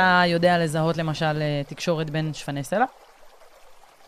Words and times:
אתה 0.00 0.22
יודע 0.26 0.58
לזהות 0.58 0.96
למשל 0.96 1.42
אה, 1.42 1.62
תקשורת 1.66 2.10
בין 2.10 2.34
שפני 2.34 2.64
סלע? 2.64 2.84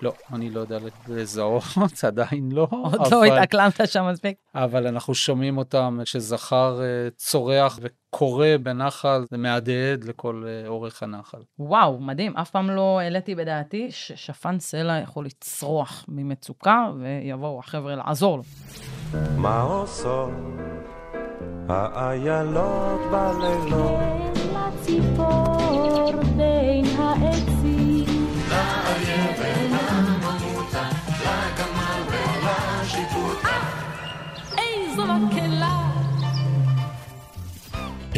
לא, 0.02 0.12
אני 0.32 0.50
לא 0.50 0.60
יודע 0.60 0.78
לזהות, 1.08 1.64
עדיין 2.06 2.52
לא. 2.52 2.66
עוד 2.70 2.94
אבל, 2.94 3.10
לא 3.10 3.24
התאקלמת 3.24 3.80
שם 3.88 4.08
מספיק? 4.12 4.36
אבל 4.54 4.86
אנחנו 4.86 5.14
שומעים 5.14 5.58
אותם 5.58 5.98
כשזכר 6.04 6.80
אה, 6.82 7.10
צורח 7.16 7.78
וקורא 7.82 8.46
בנחל, 8.62 9.24
זה 9.30 9.36
מהדהד 9.36 10.04
לכל 10.04 10.44
אה, 10.46 10.68
אורך 10.68 11.02
הנחל. 11.02 11.38
וואו, 11.58 12.00
מדהים. 12.00 12.36
אף 12.36 12.50
פעם 12.50 12.70
לא 12.70 13.00
העליתי 13.00 13.34
בדעתי 13.34 13.88
ששפן 13.90 14.58
סלע 14.58 14.98
יכול 14.98 15.24
לצרוח 15.26 16.04
ממצוקה, 16.08 16.90
ויבואו 17.00 17.58
החבר'ה 17.58 17.94
לעזור 17.94 18.36
לו. 18.36 18.42
מה 19.36 19.60
עושות 19.62 20.30
האיילות 21.68 23.00
בלילות? 23.10 24.31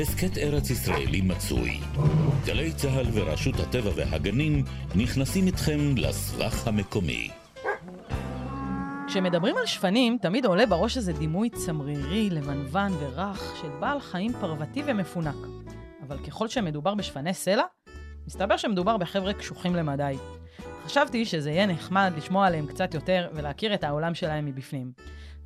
הסכת 0.05 0.39
ארץ 0.39 0.71
ישראלי 0.71 1.21
מצוי. 1.21 1.81
גלי 2.45 2.73
צה"ל 2.73 3.07
ורשות 3.13 3.55
הטבע 3.61 3.91
והגנים 3.97 4.65
נכנסים 4.95 5.47
איתכם 5.47 5.79
לסבך 5.97 6.69
המקומי. 6.69 7.31
כשמדברים 9.07 9.57
על 9.57 9.67
שפנים, 9.67 10.19
תמיד 10.21 10.47
עולה 10.47 10.67
בראש 10.67 10.97
איזה 10.97 11.13
דימוי 11.13 11.51
צמרירי, 11.51 12.31
לבנוון 12.31 12.93
ורך 12.93 13.57
של 13.63 13.69
בעל 13.81 14.01
חיים 14.01 14.33
פרוותי 14.33 14.83
ומפונק. 14.87 15.37
אבל 16.07 16.19
ככל 16.19 16.49
שמדובר 16.49 16.95
בשפני 16.95 17.35
סלע, 17.35 17.65
מסתבר 18.27 18.57
שמדובר 18.57 18.97
בחבר'ה 18.97 19.33
קשוחים 19.33 19.77
למדי. 19.77 20.17
חשבתי 20.85 21.25
שזה 21.25 21.51
יהיה 21.51 21.67
נחמד 21.67 22.13
לשמוע 22.17 22.47
עליהם 22.47 22.67
קצת 22.67 22.95
יותר 22.95 23.29
ולהכיר 23.35 23.75
את 23.75 23.85
העולם 23.85 24.15
שלהם 24.15 24.47
מבפנים. 24.47 24.93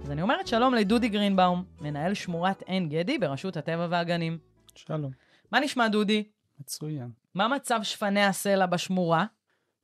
אז 0.00 0.10
אני 0.10 0.22
אומרת 0.22 0.46
שלום 0.46 0.74
לדודי 0.74 1.08
גרינבאום, 1.08 1.64
מנהל 1.80 2.14
שמורת 2.14 2.62
עין 2.66 2.88
גדי 2.88 3.18
ברשות 3.18 3.56
הטבע 3.56 3.86
והגנים. 3.90 4.47
שלום. 4.86 5.10
מה 5.52 5.60
נשמע, 5.60 5.88
דודי? 5.88 6.24
מצוין. 6.60 7.10
מה 7.34 7.48
מצב 7.48 7.80
שפני 7.82 8.24
הסלע 8.24 8.66
בשמורה? 8.66 9.24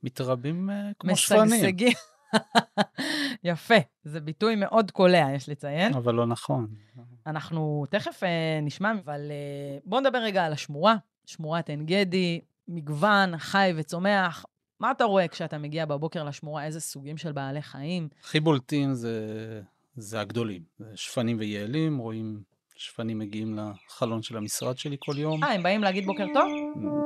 מתרבים 0.03 0.69
אה, 0.69 0.91
כמו 0.99 1.15
שפנים. 1.15 1.43
משגשגים. 1.43 1.93
יפה, 3.43 3.75
זה 4.03 4.19
ביטוי 4.19 4.55
מאוד 4.55 4.91
קולע, 4.91 5.27
יש 5.35 5.49
לציין. 5.49 5.93
אבל 5.93 6.13
לא 6.13 6.25
נכון. 6.25 6.67
אנחנו 7.27 7.85
תכף 7.89 8.23
אה, 8.23 8.59
נשמע, 8.61 8.91
אבל 9.05 9.31
אה, 9.31 9.77
בואו 9.85 10.01
נדבר 10.01 10.17
רגע 10.17 10.45
על 10.45 10.53
השמורה, 10.53 10.95
שמורת 11.25 11.69
עין 11.69 11.85
גדי, 11.85 12.41
מגוון, 12.67 13.37
חי 13.37 13.73
וצומח. 13.75 14.45
מה 14.79 14.91
אתה 14.91 15.03
רואה 15.03 15.27
כשאתה 15.27 15.57
מגיע 15.57 15.85
בבוקר 15.85 16.23
לשמורה? 16.23 16.65
איזה 16.65 16.79
סוגים 16.79 17.17
של 17.17 17.31
בעלי 17.31 17.61
חיים? 17.61 18.09
הכי 18.23 18.39
בולטים 18.39 18.93
זה, 18.93 19.21
זה 19.95 20.19
הגדולים. 20.19 20.63
שפנים 20.95 21.39
ויעלים, 21.39 21.97
רואים 21.97 22.43
שפנים 22.75 23.19
מגיעים 23.19 23.57
לחלון 23.57 24.21
של 24.21 24.37
המשרד 24.37 24.77
שלי 24.77 24.95
כל 24.99 25.17
יום. 25.17 25.43
אה, 25.43 25.53
הם 25.53 25.63
באים 25.63 25.83
להגיד 25.83 26.05
בוקר 26.05 26.25
טוב? 26.33 26.45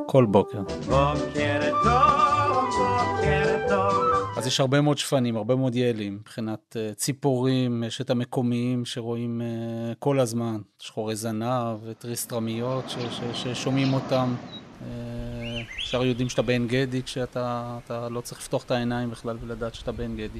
כל 0.08 0.26
בוקר. 0.26 0.62
בוקר 0.62 1.72
טוב, 1.84 2.70
בוקר 2.78 3.58
טוב. 3.70 4.04
אז 4.38 4.48
יש 4.48 4.60
הרבה 4.60 4.82
מאוד 4.82 4.98
שפנים, 4.98 5.36
הרבה 5.38 5.56
מאוד 5.56 5.76
יעלים, 5.76 6.14
מבחינת 6.16 6.76
uh, 6.76 6.96
ציפורים, 6.96 7.84
יש 7.84 8.02
את 8.02 8.10
המקומיים 8.10 8.86
שרואים 8.86 9.42
uh, 9.42 9.96
כל 10.00 10.20
הזמן, 10.20 10.58
שחורי 10.80 11.16
זנב 11.16 11.78
וטריסטרמיות 11.84 12.90
ש- 12.90 12.96
ש- 12.96 13.44
ששומעים 13.44 13.94
אותם. 13.94 14.36
אפשר 15.80 16.04
יודעים 16.04 16.30
שאתה 16.30 16.42
בעין 16.42 16.68
גדי 16.68 17.04
כשאתה 17.04 17.78
אתה 17.86 18.10
לא 18.10 18.22
צריך 18.22 18.42
לפתוח 18.42 18.64
את 18.64 18.72
העיניים 18.72 19.10
בכלל 19.10 19.38
ולדעת 19.42 19.74
שאתה 19.76 19.92
בעין 19.92 20.18
גדי. 20.18 20.40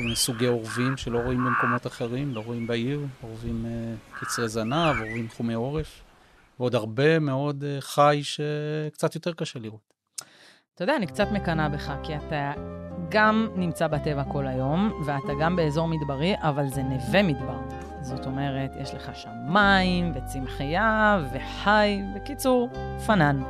כל 0.00 0.04
מיני 0.04 0.16
סוגי 0.16 0.46
עורבים 0.46 0.96
שלא 0.96 1.18
רואים 1.18 1.44
במקומות 1.44 1.86
אחרים, 1.86 2.34
לא 2.34 2.40
רואים 2.40 2.66
בעיר, 2.66 3.00
עורבים 3.22 3.66
uh, 3.66 4.20
קצרי 4.20 4.48
זנב, 4.48 4.96
עורבים 5.00 5.28
חומי 5.28 5.54
עורף, 5.54 6.02
ועוד 6.60 6.74
הרבה 6.74 7.18
מאוד 7.18 7.62
uh, 7.64 7.80
חי 7.80 8.20
שקצת 8.22 9.14
יותר 9.14 9.32
קשה 9.32 9.58
לראות. 9.58 9.94
אתה 10.74 10.84
יודע, 10.84 10.96
אני 10.96 11.06
קצת 11.06 11.28
מקנאה 11.32 11.68
בך, 11.68 11.92
כי 12.02 12.16
אתה 12.16 12.52
גם 13.08 13.48
נמצא 13.56 13.86
בטבע 13.86 14.22
כל 14.32 14.46
היום, 14.46 15.02
ואתה 15.06 15.32
גם 15.40 15.56
באזור 15.56 15.88
מדברי, 15.88 16.34
אבל 16.38 16.68
זה 16.68 16.82
נווה 16.82 17.22
מדבר. 17.22 17.58
זאת 18.02 18.26
אומרת, 18.26 18.70
יש 18.82 18.94
לך 18.94 19.10
שם 19.14 19.30
מים, 19.48 20.12
וצמחייה, 20.14 21.20
וחי, 21.34 22.00
בקיצור, 22.16 22.68
פנן. 23.06 23.42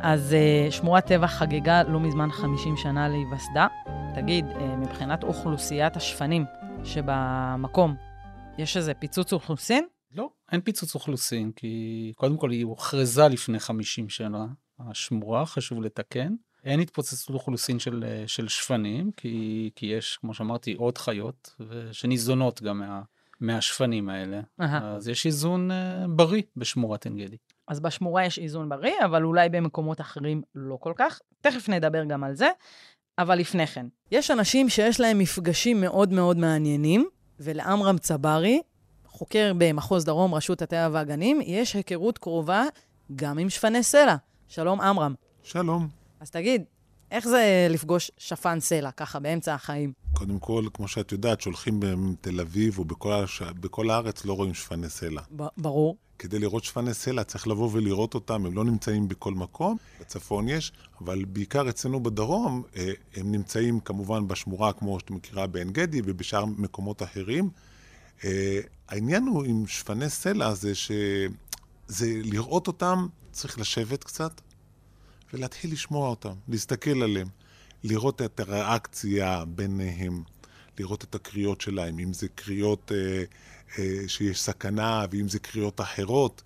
אז 0.00 0.36
uh, 0.68 0.72
שמורת 0.72 1.06
טבע 1.06 1.26
חגגה 1.26 1.82
לא 1.82 2.00
מזמן 2.00 2.30
50 2.30 2.76
שנה 2.76 3.08
להיווסדה. 3.08 3.66
תגיד, 4.14 4.44
uh, 4.44 4.60
מבחינת 4.60 5.24
אוכלוסיית 5.24 5.96
השפנים 5.96 6.44
שבמקום, 6.84 7.96
יש 8.58 8.76
איזה 8.76 8.94
פיצוץ 8.94 9.32
אוכלוסין? 9.32 9.86
לא, 10.12 10.30
אין 10.52 10.60
פיצוץ 10.60 10.94
אוכלוסין, 10.94 11.52
כי 11.52 12.12
קודם 12.16 12.36
כל 12.36 12.50
היא 12.50 12.64
הוכרזה 12.64 13.28
לפני 13.28 13.60
50 13.60 14.08
שנה, 14.08 14.46
השמורה, 14.80 15.46
חשוב 15.46 15.82
לתקן. 15.82 16.34
אין 16.64 16.80
התפוצצות 16.80 17.34
אוכלוסין 17.34 17.78
של, 17.78 18.04
אה, 18.06 18.24
של 18.26 18.48
שפנים, 18.48 19.10
כי, 19.16 19.70
כי 19.76 19.86
יש, 19.86 20.16
כמו 20.16 20.34
שאמרתי, 20.34 20.74
עוד 20.74 20.98
חיות, 20.98 21.56
שניזונות 21.92 22.62
גם 22.62 22.78
מה, 22.78 23.02
מהשפנים 23.40 24.08
האלה. 24.08 24.40
אהה. 24.60 24.94
אז 24.96 25.08
יש 25.08 25.26
איזון 25.26 25.70
uh, 25.70 25.74
בריא 26.08 26.42
בשמורת 26.56 27.04
עין 27.04 27.16
גדי. 27.16 27.36
אז 27.68 27.80
בשמורה 27.80 28.24
יש 28.24 28.38
איזון 28.38 28.68
בריא, 28.68 29.04
אבל 29.04 29.24
אולי 29.24 29.48
במקומות 29.48 30.00
אחרים 30.00 30.42
לא 30.54 30.76
כל 30.80 30.92
כך. 30.96 31.20
תכף 31.40 31.68
נדבר 31.68 32.04
גם 32.04 32.24
על 32.24 32.34
זה. 32.34 32.48
אבל 33.20 33.38
לפני 33.38 33.66
כן, 33.66 33.86
יש 34.10 34.30
אנשים 34.30 34.68
שיש 34.68 35.00
להם 35.00 35.18
מפגשים 35.18 35.80
מאוד 35.80 36.12
מאוד 36.12 36.36
מעניינים, 36.36 37.08
ולעמרם 37.40 37.98
צברי, 37.98 38.60
חוקר 39.06 39.52
במחוז 39.58 40.04
דרום, 40.04 40.34
רשות 40.34 40.62
הטבע 40.62 40.88
והגנים, 40.92 41.40
יש 41.44 41.74
היכרות 41.74 42.18
קרובה 42.18 42.64
גם 43.16 43.38
עם 43.38 43.50
שפני 43.50 43.82
סלע. 43.82 44.16
שלום, 44.48 44.80
עמרם. 44.80 45.14
שלום. 45.42 45.88
אז 46.20 46.30
תגיד, 46.30 46.64
איך 47.10 47.28
זה 47.28 47.66
לפגוש 47.70 48.10
שפן 48.18 48.60
סלע 48.60 48.90
ככה 48.90 49.18
באמצע 49.20 49.54
החיים? 49.54 49.92
קודם 50.12 50.38
כל, 50.38 50.64
כמו 50.74 50.88
שאת 50.88 51.12
יודעת, 51.12 51.40
שהולכים 51.40 51.80
בתל 51.80 52.40
אביב 52.40 52.78
ובכל 52.80 53.12
הש... 53.12 53.42
הארץ 53.88 54.24
לא 54.24 54.32
רואים 54.32 54.54
שפני 54.54 54.88
סלע. 54.88 55.22
ב- 55.36 55.46
ברור. 55.56 55.96
כדי 56.20 56.38
לראות 56.38 56.64
שפני 56.64 56.94
סלע 56.94 57.24
צריך 57.24 57.48
לבוא 57.48 57.70
ולראות 57.72 58.14
אותם, 58.14 58.46
הם 58.46 58.54
לא 58.54 58.64
נמצאים 58.64 59.08
בכל 59.08 59.34
מקום, 59.34 59.76
בצפון 60.00 60.48
יש, 60.48 60.72
אבל 61.00 61.24
בעיקר 61.24 61.68
אצלנו 61.68 62.02
בדרום, 62.02 62.62
אה, 62.76 62.92
הם 63.16 63.32
נמצאים 63.32 63.80
כמובן 63.80 64.28
בשמורה, 64.28 64.72
כמו 64.72 65.00
שאת 65.00 65.10
מכירה 65.10 65.46
בעין 65.46 65.70
גדי 65.70 66.00
ובשאר 66.04 66.44
מקומות 66.44 67.02
אחרים. 67.02 67.50
אה, 68.24 68.60
העניין 68.88 69.22
הוא 69.22 69.44
עם 69.44 69.66
שפני 69.66 70.10
סלע 70.10 70.54
זה 70.54 70.74
שזה 70.74 72.06
לראות 72.06 72.66
אותם, 72.66 73.06
צריך 73.32 73.58
לשבת 73.58 74.04
קצת 74.04 74.40
ולהתחיל 75.32 75.72
לשמוע 75.72 76.08
אותם, 76.08 76.34
להסתכל 76.48 77.02
עליהם, 77.02 77.28
לראות 77.84 78.22
את 78.22 78.40
הריאקציה 78.40 79.44
ביניהם, 79.44 80.22
לראות 80.78 81.04
את 81.04 81.14
הקריאות 81.14 81.60
שלהם, 81.60 81.98
אם 81.98 82.12
זה 82.12 82.28
קריאות 82.28 82.92
אה, 82.94 83.24
שיש 84.06 84.40
סכנה 84.40 85.04
ואם 85.10 85.28
זה 85.28 85.38
קריאות 85.38 85.80
אחרות. 85.80 86.42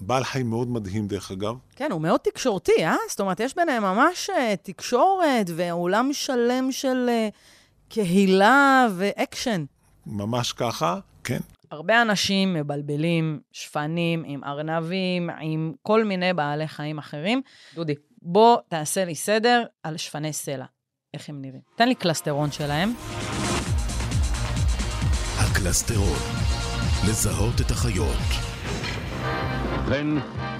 בעל 0.00 0.24
חיים 0.24 0.50
מאוד 0.50 0.68
מדהים 0.68 1.08
דרך 1.08 1.30
אגב. 1.30 1.54
כן, 1.76 1.92
הוא 1.92 2.00
מאוד 2.00 2.20
תקשורתי, 2.20 2.84
אה? 2.86 2.96
זאת 3.08 3.20
אומרת, 3.20 3.40
יש 3.40 3.56
ביניהם 3.56 3.82
ממש 3.82 4.30
uh, 4.30 4.32
תקשורת 4.62 5.46
ועולם 5.56 6.12
שלם 6.12 6.72
של 6.72 7.10
uh, 7.10 7.34
קהילה 7.88 8.86
ואקשן. 8.96 9.64
ממש 10.06 10.52
ככה, 10.52 10.98
כן. 11.24 11.38
הרבה 11.70 12.02
אנשים 12.02 12.54
מבלבלים 12.54 13.40
שפנים 13.52 14.22
עם 14.26 14.44
ארנבים, 14.44 15.30
עם 15.40 15.72
כל 15.82 16.04
מיני 16.04 16.32
בעלי 16.32 16.68
חיים 16.68 16.98
אחרים. 16.98 17.42
דודי, 17.74 17.94
בוא 18.22 18.58
תעשה 18.68 19.04
לי 19.04 19.14
סדר 19.14 19.64
על 19.82 19.96
שפני 19.96 20.32
סלע. 20.32 20.64
איך 21.14 21.28
הם 21.28 21.42
נראים? 21.42 21.60
תן 21.76 21.88
לי 21.88 21.94
קלסטרון 21.94 22.50
שלהם. 22.52 22.92
הקלסטרון, 25.38 26.18
לזהות 27.02 27.60
את 27.60 27.70
החיות. 27.70 28.16
ובכן, 29.84 30.06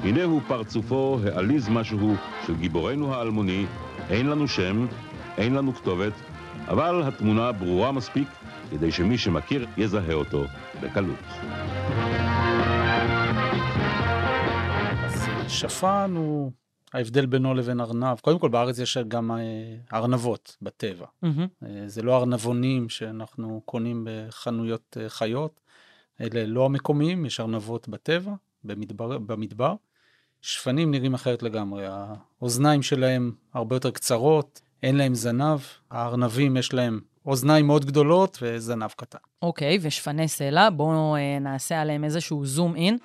הנה 0.03 0.25
הוא 0.25 0.41
פרצופו 0.49 1.19
העליז 1.25 1.69
משהו 1.69 2.15
של 2.47 2.57
גיבורנו 2.57 3.15
האלמוני, 3.15 3.67
אין 4.11 4.27
לנו 4.27 4.49
שם, 4.49 4.87
אין 5.37 5.55
לנו 5.55 5.75
כתובת, 5.75 6.13
אבל 6.69 7.03
התמונה 7.03 7.53
ברורה 7.53 7.93
מספיק 7.93 8.29
כדי 8.71 8.93
שמי 8.93 9.19
שמכיר 9.19 9.67
יזהה 9.77 10.13
אותו 10.13 10.45
בקלות. 10.81 11.25
שפן 15.49 16.15
הוא 16.17 16.53
ההבדל 16.95 17.27
בינו 17.27 17.55
לבין 17.55 17.81
ארנב. 17.81 18.19
קודם 18.21 18.39
כל, 18.39 18.49
בארץ 18.49 18.79
יש 18.79 18.97
גם 19.09 19.31
אה, 19.31 19.39
ארנבות 19.93 20.57
בטבע. 20.63 21.07
אה, 21.25 21.83
זה 21.87 22.03
לא 22.03 22.17
ארנבונים 22.17 22.89
שאנחנו 22.89 23.63
קונים 23.65 24.07
בחנויות 24.11 24.97
אה, 25.01 25.09
חיות, 25.09 25.61
אלה 26.20 26.46
לא 26.46 26.64
המקומיים, 26.64 27.26
יש 27.26 27.40
ארנבות 27.40 27.88
בטבע, 27.88 28.32
במדבר, 28.64 29.19
במדבר. 29.19 29.75
שפנים 30.40 30.90
נראים 30.90 31.14
אחרת 31.14 31.43
לגמרי. 31.43 31.84
האוזניים 31.87 32.82
שלהם 32.82 33.32
הרבה 33.55 33.76
יותר 33.76 33.90
קצרות, 33.90 34.61
אין 34.82 34.96
להם 34.96 35.14
זנב. 35.14 35.58
הארנבים 35.90 36.56
יש 36.56 36.75
להם 36.75 37.00
אוזניים 37.26 37.66
מאוד 37.66 37.84
גדולות 37.84 38.38
וזנב 38.43 38.90
קטן. 38.96 39.19
אוקיי, 39.43 39.78
ושפני 39.82 40.28
סלע, 40.28 40.70
בואו 40.70 41.16
אה, 41.16 41.38
נעשה 41.40 41.81
עליהם 41.81 42.05
איזשהו 42.05 42.46
זום 42.46 42.76
אין. 42.76 42.99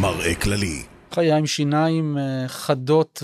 מראה 0.00 0.34
כללי. 0.34 0.82
חיה 1.12 1.36
עם 1.36 1.46
שיניים 1.46 2.18
אה, 2.18 2.48
חדות, 2.48 3.22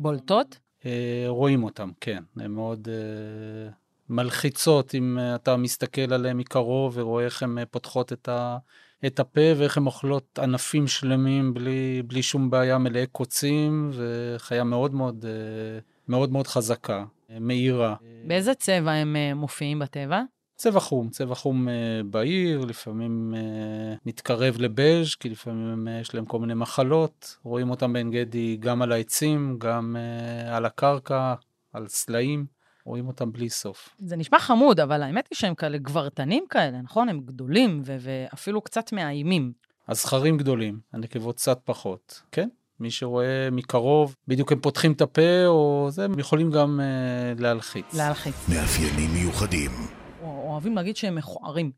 בולטות? 0.00 0.58
אה, 0.86 1.24
רואים 1.28 1.64
אותם, 1.64 1.90
כן. 2.00 2.22
הן 2.36 2.50
מאוד 2.50 2.88
אה, 2.88 3.70
מלחיצות 4.10 4.94
אם 4.94 5.18
אה, 5.18 5.34
אתה 5.34 5.56
מסתכל 5.56 6.12
עליהן 6.12 6.36
מקרוב 6.36 6.92
ורואה 6.96 7.24
איך 7.24 7.42
הן 7.42 7.58
אה, 7.58 7.66
פותחות 7.66 8.12
את, 8.12 8.28
ה, 8.28 8.58
את 9.06 9.20
הפה 9.20 9.40
ואיך 9.56 9.76
הן 9.76 9.86
אוכלות 9.86 10.38
ענפים 10.42 10.86
שלמים 10.86 11.54
בלי, 11.54 12.02
בלי 12.06 12.22
שום 12.22 12.50
בעיה, 12.50 12.78
מלאי 12.78 13.06
קוצים, 13.06 13.90
וחיה 13.92 14.64
מאוד 14.64 14.94
מאוד, 14.94 15.24
אה, 15.28 15.78
מאוד 16.08 16.32
מאוד 16.32 16.46
חזקה, 16.46 17.04
מהירה. 17.40 17.94
באיזה 18.26 18.54
צבע 18.54 18.92
הם 18.92 19.16
מופיעים 19.34 19.78
בטבע? 19.78 20.22
צבע 20.56 20.80
חום, 20.80 21.10
צבע 21.10 21.34
חום 21.34 21.68
בהיר, 22.04 22.64
לפעמים 22.64 23.34
מתקרב 24.06 24.56
לבז', 24.58 25.14
כי 25.14 25.28
לפעמים 25.28 25.88
יש 26.00 26.14
להם 26.14 26.24
כל 26.24 26.38
מיני 26.38 26.54
מחלות. 26.54 27.36
רואים 27.42 27.70
אותם 27.70 27.92
בעין 27.92 28.10
גדי 28.10 28.56
גם 28.56 28.82
על 28.82 28.92
העצים, 28.92 29.56
גם 29.58 29.96
על 30.50 30.64
הקרקע, 30.64 31.34
על 31.72 31.88
סלעים. 31.88 32.57
רואים 32.88 33.08
אותם 33.08 33.32
בלי 33.32 33.50
סוף. 33.50 33.88
זה 33.98 34.16
נשמע 34.16 34.38
חמוד, 34.38 34.80
אבל 34.80 35.02
האמת 35.02 35.28
היא 35.30 35.36
שהם 35.36 35.54
כאלה 35.54 35.78
גברתנים 35.78 36.44
כאלה, 36.50 36.80
נכון? 36.82 37.08
הם 37.08 37.20
גדולים 37.20 37.82
ו- 37.84 37.96
ואפילו 38.00 38.60
קצת 38.60 38.92
מאיימים. 38.92 39.52
הזכרים 39.88 40.36
גדולים, 40.36 40.80
הנקבות 40.92 41.36
קצת 41.36 41.60
פחות. 41.64 42.22
כן, 42.32 42.48
מי 42.80 42.90
שרואה 42.90 43.48
מקרוב, 43.52 44.16
בדיוק 44.28 44.52
הם 44.52 44.60
פותחים 44.60 44.92
את 44.92 45.00
הפה, 45.00 45.46
או 45.46 45.86
זה, 45.90 46.04
הם 46.04 46.18
יכולים 46.18 46.50
גם 46.50 46.80
אה, 46.80 47.42
להלחיץ. 47.42 47.94
להלחיץ. 47.94 48.48
מאפיינים 48.48 49.10
מיוחדים. 49.14 49.70
אוהבים 50.22 50.76
להגיד 50.76 50.96
שהם 50.96 51.14
מכוערים. 51.14 51.70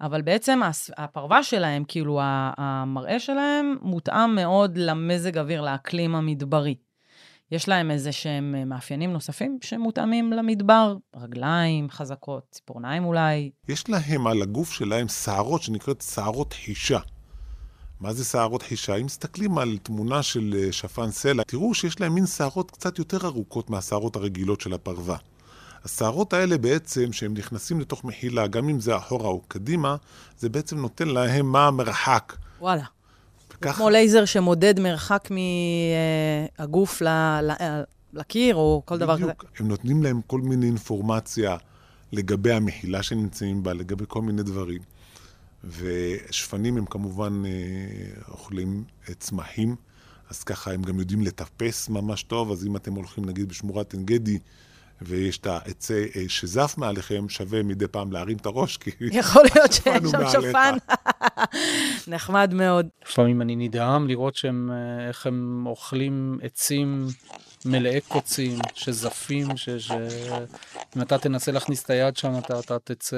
אבל 0.00 0.22
בעצם 0.22 0.60
הפרווה 0.96 1.42
שלהם, 1.42 1.84
כאילו 1.88 2.20
המראה 2.22 3.18
שלהם, 3.18 3.76
מותאם 3.82 4.34
מאוד 4.34 4.76
למזג 4.78 5.38
אוויר, 5.38 5.60
לאקלים 5.60 6.14
המדברי. 6.14 6.74
יש 7.54 7.68
להם 7.68 7.90
איזה 7.90 8.12
שהם 8.12 8.54
אה, 8.58 8.64
מאפיינים 8.64 9.12
נוספים 9.12 9.58
שמותאמים 9.62 10.32
למדבר, 10.32 10.96
רגליים 11.16 11.90
חזקות, 11.90 12.46
ציפורניים 12.50 13.04
אולי. 13.04 13.50
יש 13.68 13.88
להם 13.88 14.26
על 14.26 14.42
הגוף 14.42 14.72
שלהם 14.72 15.08
שערות 15.08 15.62
שנקראת 15.62 16.00
שערות 16.14 16.52
חישה. 16.52 16.98
מה 18.00 18.12
זה 18.12 18.24
שערות 18.24 18.62
חישה? 18.62 18.96
אם 18.96 19.06
מסתכלים 19.06 19.58
על 19.58 19.78
תמונה 19.82 20.22
של 20.22 20.54
אה, 20.58 20.72
שפן 20.72 21.10
סלע, 21.10 21.42
תראו 21.46 21.74
שיש 21.74 22.00
להם 22.00 22.14
מין 22.14 22.26
שערות 22.26 22.70
קצת 22.70 22.98
יותר 22.98 23.26
ארוכות 23.26 23.70
מהשערות 23.70 24.16
הרגילות 24.16 24.60
של 24.60 24.74
הפרווה. 24.74 25.16
השערות 25.84 26.32
האלה 26.32 26.58
בעצם, 26.58 27.12
שהם 27.12 27.34
נכנסים 27.34 27.80
לתוך 27.80 28.04
מחילה, 28.04 28.46
גם 28.46 28.68
אם 28.68 28.80
זה 28.80 28.96
אחורה 28.96 29.28
או 29.28 29.40
קדימה, 29.48 29.96
זה 30.38 30.48
בעצם 30.48 30.78
נותן 30.78 31.08
להם 31.08 31.52
מה 31.52 31.66
המרחק. 31.66 32.36
וואלה. 32.60 32.84
וככה- 33.58 33.76
כמו 33.76 33.90
לייזר 33.90 34.24
שמודד 34.24 34.80
מרחק 34.80 35.28
מהגוף 36.58 37.02
ל- 37.02 37.08
ל- 37.42 37.82
לקיר, 38.12 38.56
או 38.56 38.82
כל 38.84 38.98
דבר 38.98 39.16
כזה. 39.16 39.24
בדיוק. 39.24 39.44
הם 39.58 39.68
נותנים 39.68 40.02
להם 40.02 40.20
כל 40.26 40.40
מיני 40.40 40.66
אינפורמציה 40.66 41.56
לגבי 42.12 42.52
המחילה 42.52 43.02
שנמצאים 43.02 43.62
בה, 43.62 43.72
לגבי 43.72 44.04
כל 44.08 44.22
מיני 44.22 44.42
דברים. 44.42 44.80
ושפנים 45.64 46.76
הם 46.76 46.84
כמובן 46.86 47.42
אה, 47.46 47.50
אוכלים 48.32 48.84
אה, 49.08 49.14
צמחים, 49.14 49.76
אז 50.30 50.44
ככה 50.44 50.72
הם 50.72 50.82
גם 50.82 50.98
יודעים 50.98 51.22
לטפס 51.22 51.88
ממש 51.88 52.22
טוב, 52.22 52.50
אז 52.52 52.66
אם 52.66 52.76
אתם 52.76 52.94
הולכים 52.94 53.24
נגיד 53.24 53.48
בשמורת 53.48 53.92
עין 53.92 54.04
גדי, 54.04 54.38
ויש 55.02 55.38
את 55.38 55.46
העצי 55.46 56.06
אה, 56.16 56.24
שזף 56.28 56.74
מעליכם, 56.78 57.28
שווה 57.28 57.62
מדי 57.62 57.86
פעם 57.88 58.12
להרים 58.12 58.36
את 58.36 58.46
הראש, 58.46 58.76
כי... 58.76 58.90
יכול 59.20 59.42
להיות 59.54 59.72
שיש 59.72 60.10
שם. 60.10 60.30
שפן. 60.30 60.76
נחמד 62.14 62.54
מאוד. 62.54 62.86
לפעמים 63.06 63.42
אני 63.42 63.56
נדהם 63.56 64.08
לראות 64.08 64.36
שהם, 64.36 64.70
אה, 64.72 65.08
איך 65.08 65.26
הם 65.26 65.64
אוכלים 65.66 66.38
עצים 66.42 67.06
מלאי 67.64 68.00
קוצים, 68.00 68.58
שזפים, 68.74 69.56
ש... 69.56 69.70
ש... 69.70 69.90
אם 70.96 71.02
אתה 71.02 71.18
תנסה 71.18 71.52
להכניס 71.52 71.84
את 71.84 71.90
היד 71.90 72.16
שם, 72.16 72.38
אתה, 72.38 72.60
אתה 72.60 72.78
תצא 72.78 73.16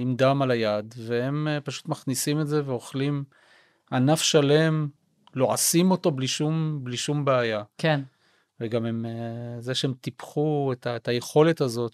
עם 0.00 0.16
דם 0.16 0.42
על 0.42 0.50
היד, 0.50 0.94
והם 0.98 1.48
אה, 1.48 1.60
פשוט 1.60 1.88
מכניסים 1.88 2.40
את 2.40 2.48
זה 2.48 2.62
ואוכלים 2.66 3.24
ענף 3.92 4.22
שלם, 4.22 4.88
לועסים 5.34 5.90
אותו 5.90 6.10
בלי 6.10 6.28
שום, 6.28 6.78
בלי 6.82 6.96
שום 6.96 7.24
בעיה. 7.24 7.62
כן. 7.78 8.00
וגם 8.62 8.86
הם, 8.86 9.06
אה, 9.06 9.60
זה 9.60 9.74
שהם 9.74 9.94
טיפחו 10.00 10.72
את, 10.72 10.86
ה, 10.86 10.96
את 10.96 11.08
היכולת 11.08 11.60
הזאת, 11.60 11.92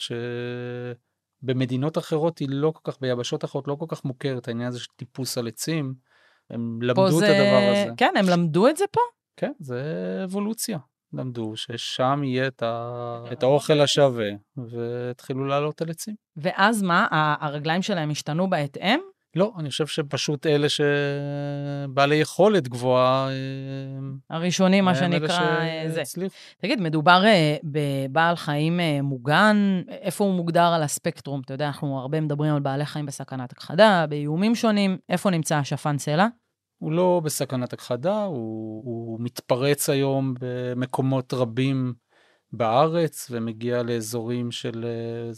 שבמדינות 1.43 1.99
אחרות 1.99 2.39
היא 2.39 2.49
לא 2.51 2.73
כל 2.77 2.93
כך, 2.93 3.01
ביבשות 3.01 3.45
אחרות 3.45 3.69
לא 3.69 3.75
כל 3.75 3.87
כך 3.89 4.05
מוכרת, 4.05 4.49
העניין 4.49 4.69
הזה 4.69 4.81
של 4.81 4.91
טיפוס 4.97 5.39
על 5.39 5.49
עצים. 5.49 5.95
הם 6.51 6.83
למדו 6.83 7.19
זה... 7.19 7.27
את 7.27 7.31
הדבר 7.31 7.71
הזה. 7.73 7.95
כן, 7.97 8.13
הם 8.19 8.29
למדו 8.29 8.69
את 8.69 8.77
זה 8.77 8.85
פה? 8.93 9.01
כן, 9.37 9.53
זה 9.61 9.83
אבולוציה. 10.25 10.79
למדו 11.13 11.57
ששם 11.57 12.21
יהיה 12.25 12.47
את, 12.47 12.63
ה... 12.63 13.25
את 13.33 13.43
האוכל 13.43 13.81
השווה, 13.81 14.29
והתחילו 14.57 15.45
לעלות 15.45 15.83
על 15.83 15.91
עצים. 15.91 16.15
ואז 16.37 16.83
מה, 16.83 17.07
הרגליים 17.41 17.83
שלהם 17.83 18.11
השתנו 18.11 18.51
בהתאם? 18.51 19.01
לא, 19.37 19.53
אני 19.59 19.71
חושב 19.71 19.87
שפשוט 19.87 20.47
אלה 20.47 20.67
שבעלי 20.69 22.17
יכולת 22.17 22.69
גבוהה, 22.69 23.29
אה, 23.29 23.35
הראשונים, 24.31 24.85
מה 24.85 24.95
שנקרא, 24.95 25.39
אה, 25.39 25.85
זה. 25.89 25.95
שהצליחו. 25.95 26.35
תגיד, 26.59 26.81
מדובר 26.81 27.23
אה, 27.25 27.57
בבעל 27.65 28.37
חיים 28.37 28.81
מוגן? 29.03 29.83
איפה 29.89 30.25
הוא 30.25 30.35
מוגדר 30.35 30.67
על 30.67 30.83
הספקטרום? 30.83 31.41
אתה 31.45 31.55
יודע, 31.55 31.67
אנחנו 31.67 31.99
הרבה 31.99 32.21
מדברים 32.21 32.55
על 32.55 32.61
בעלי 32.61 32.87
חיים 32.87 33.07
בסכנת 33.07 33.53
הכחדה, 33.53 34.07
באיומים 34.09 34.55
שונים. 34.55 34.99
איפה 35.09 35.31
נמצא 35.31 35.57
השפן 35.57 35.99
סלע? 35.99 36.27
הוא 36.79 36.93
לא 36.93 37.21
בסכנת 37.25 37.73
הכחדה, 37.73 38.25
הוא, 38.25 38.83
הוא 38.85 39.21
מתפרץ 39.21 39.91
היום 39.91 40.35
במקומות 40.41 41.35
רבים 41.35 41.95
בארץ 42.53 43.29
ומגיע 43.31 43.83
לאזורים 43.83 44.51
של 44.51 44.87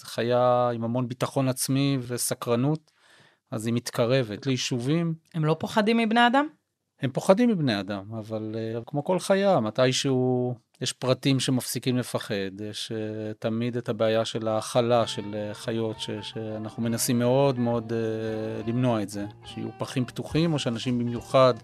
חיה 0.03 0.71
עם 0.75 0.85
המון 0.85 1.09
ביטחון 1.09 1.49
עצמי 1.49 1.99
וסקרנות, 2.01 2.91
אז 3.51 3.67
היא 3.67 3.75
מתקרבת 3.75 4.47
ליישובים. 4.47 5.15
הם 5.35 5.45
לא 5.45 5.57
פוחדים 5.59 5.97
מבני 5.97 6.27
אדם? 6.27 6.47
הם 7.01 7.11
פוחדים 7.11 7.49
מבני 7.49 7.81
אדם, 7.81 8.15
אבל 8.19 8.55
uh, 8.55 8.85
כמו 8.87 9.05
כל 9.05 9.19
חיה, 9.19 9.61
מתישהו 9.61 10.55
יש 10.81 10.93
פרטים 10.93 11.41
שמפסיקים 11.41 11.99
לפחד, 11.99 12.61
יש 12.71 12.93
uh, 12.93 13.35
תמיד 13.39 13.77
את 13.77 13.89
הבעיה 13.89 14.25
של 14.25 14.49
ההכלה 14.49 15.07
של 15.07 15.23
uh, 15.23 15.55
חיות, 15.55 16.01
ש, 16.01 16.11
שאנחנו 16.23 16.83
מנסים 16.83 17.19
מאוד 17.19 17.59
מאוד 17.59 17.93
uh, 17.93 18.69
למנוע 18.69 19.03
את 19.03 19.11
זה, 19.11 19.27
שיהיו 19.45 19.69
פחים 19.79 20.05
פתוחים, 20.05 20.53
או 20.53 20.59
שאנשים 20.59 20.99
במיוחד 20.99 21.55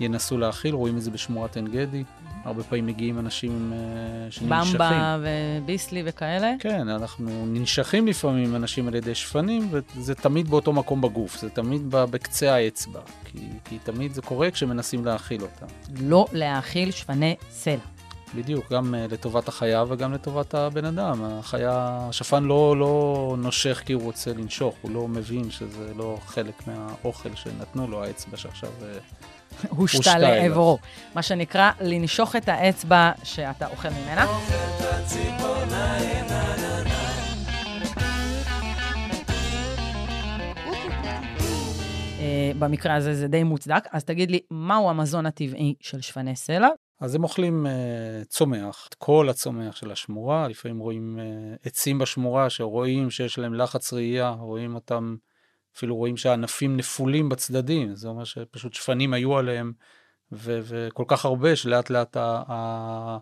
ינסו 0.00 0.38
להאכיל, 0.38 0.74
רואים 0.74 0.96
את 0.96 1.02
זה 1.02 1.10
בשמורת 1.10 1.56
עין 1.56 1.66
גדי, 1.66 2.04
הרבה 2.44 2.62
פעמים 2.62 2.86
מגיעים 2.86 3.18
אנשים 3.18 3.72
uh, 3.72 4.32
שננשכים. 4.32 4.78
במבה 4.78 5.18
וביסלי 5.22 6.02
וכאלה? 6.06 6.52
כן, 6.58 6.88
אנחנו 6.88 7.46
ננשכים 7.46 8.06
לפעמים 8.06 8.56
אנשים 8.56 8.88
על 8.88 8.94
ידי 8.94 9.14
שפנים, 9.14 9.68
וזה 9.70 10.14
תמיד 10.14 10.48
באותו 10.48 10.72
מקום 10.72 11.00
בגוף, 11.00 11.40
זה 11.40 11.50
תמיד 11.50 11.82
בקצה 11.90 12.54
האצבע, 12.54 13.00
כי, 13.24 13.38
כי 13.64 13.78
תמיד 13.78 14.12
זה 14.12 14.22
קורה 14.22 14.50
כשמנסים 14.50 15.04
להאכיל 15.04 15.42
אותם. 15.42 15.66
לא 16.00 16.26
להאכיל 16.32 16.90
שפני 16.90 17.36
סלע. 17.50 17.93
בדיוק, 18.36 18.72
גם 18.72 18.94
uh, 18.94 19.12
לטובת 19.12 19.48
החיה 19.48 19.84
וגם 19.88 20.12
לטובת 20.12 20.54
הבן 20.54 20.84
אדם. 20.84 21.24
החיה, 21.24 21.98
השפן 22.08 22.44
לא, 22.44 22.76
לא 22.78 23.36
נושך 23.38 23.82
כי 23.86 23.92
הוא 23.92 24.02
רוצה 24.02 24.32
לנשוך, 24.32 24.74
הוא 24.82 24.90
לא 24.90 25.08
מבין 25.08 25.50
שזה 25.50 25.94
לא 25.96 26.18
חלק 26.26 26.66
מהאוכל 26.66 27.34
שנתנו 27.34 27.88
לו, 27.88 28.04
האצבע 28.04 28.36
שעכשיו... 28.36 28.70
Uh, 28.80 29.14
הושתה. 29.68 30.18
לעברו. 30.18 30.78
מה 31.14 31.22
שנקרא, 31.22 31.70
לנשוך 31.80 32.36
את 32.36 32.48
האצבע 32.48 33.12
שאתה 33.24 33.66
אוכל 33.66 33.88
ממנה. 33.88 34.26
אה, 42.20 42.52
במקרה 42.58 42.94
הזה 42.94 43.14
זה 43.14 43.28
די 43.28 43.42
מוצדק. 43.42 43.84
אז 43.92 44.04
תגיד 44.04 44.30
לי, 44.30 44.40
מהו 44.50 44.90
המזון 44.90 45.26
הטבעי 45.26 45.74
של 45.80 46.00
שפני 46.00 46.36
סלע? 46.36 46.68
אז 47.04 47.14
הם 47.14 47.24
אוכלים 47.24 47.66
uh, 47.66 48.24
צומח, 48.28 48.86
את 48.88 48.94
כל 48.94 49.28
הצומח 49.28 49.76
של 49.76 49.90
השמורה, 49.90 50.48
לפעמים 50.48 50.78
רואים 50.78 51.18
uh, 51.18 51.66
עצים 51.66 51.98
בשמורה 51.98 52.50
שרואים 52.50 53.10
שיש 53.10 53.38
להם 53.38 53.54
לחץ 53.54 53.92
ראייה, 53.92 54.30
רואים 54.30 54.74
אותם, 54.74 55.16
אפילו 55.76 55.96
רואים 55.96 56.16
שהענפים 56.16 56.76
נפולים 56.76 57.28
בצדדים, 57.28 57.94
זה 57.94 58.08
אומר 58.08 58.24
שפשוט 58.24 58.74
שפנים 58.74 59.14
היו 59.14 59.38
עליהם, 59.38 59.72
ו- 60.32 60.60
וכל 60.62 61.04
כך 61.08 61.24
הרבה 61.24 61.56
שלאט 61.56 61.90
לאט 61.90 62.16
ה- 62.16 62.42
ה- 62.48 63.18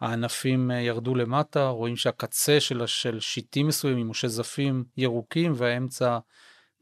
הענפים 0.00 0.70
אה, 0.70 0.80
ירדו 0.80 1.14
למטה, 1.14 1.68
רואים 1.68 1.96
שהקצה 1.96 2.60
של, 2.60 2.86
של 2.86 3.20
שיטים 3.20 3.66
מסוימים 3.66 4.08
או 4.08 4.14
שזפים 4.14 4.84
ירוקים 4.96 5.52
והאמצע 5.56 6.18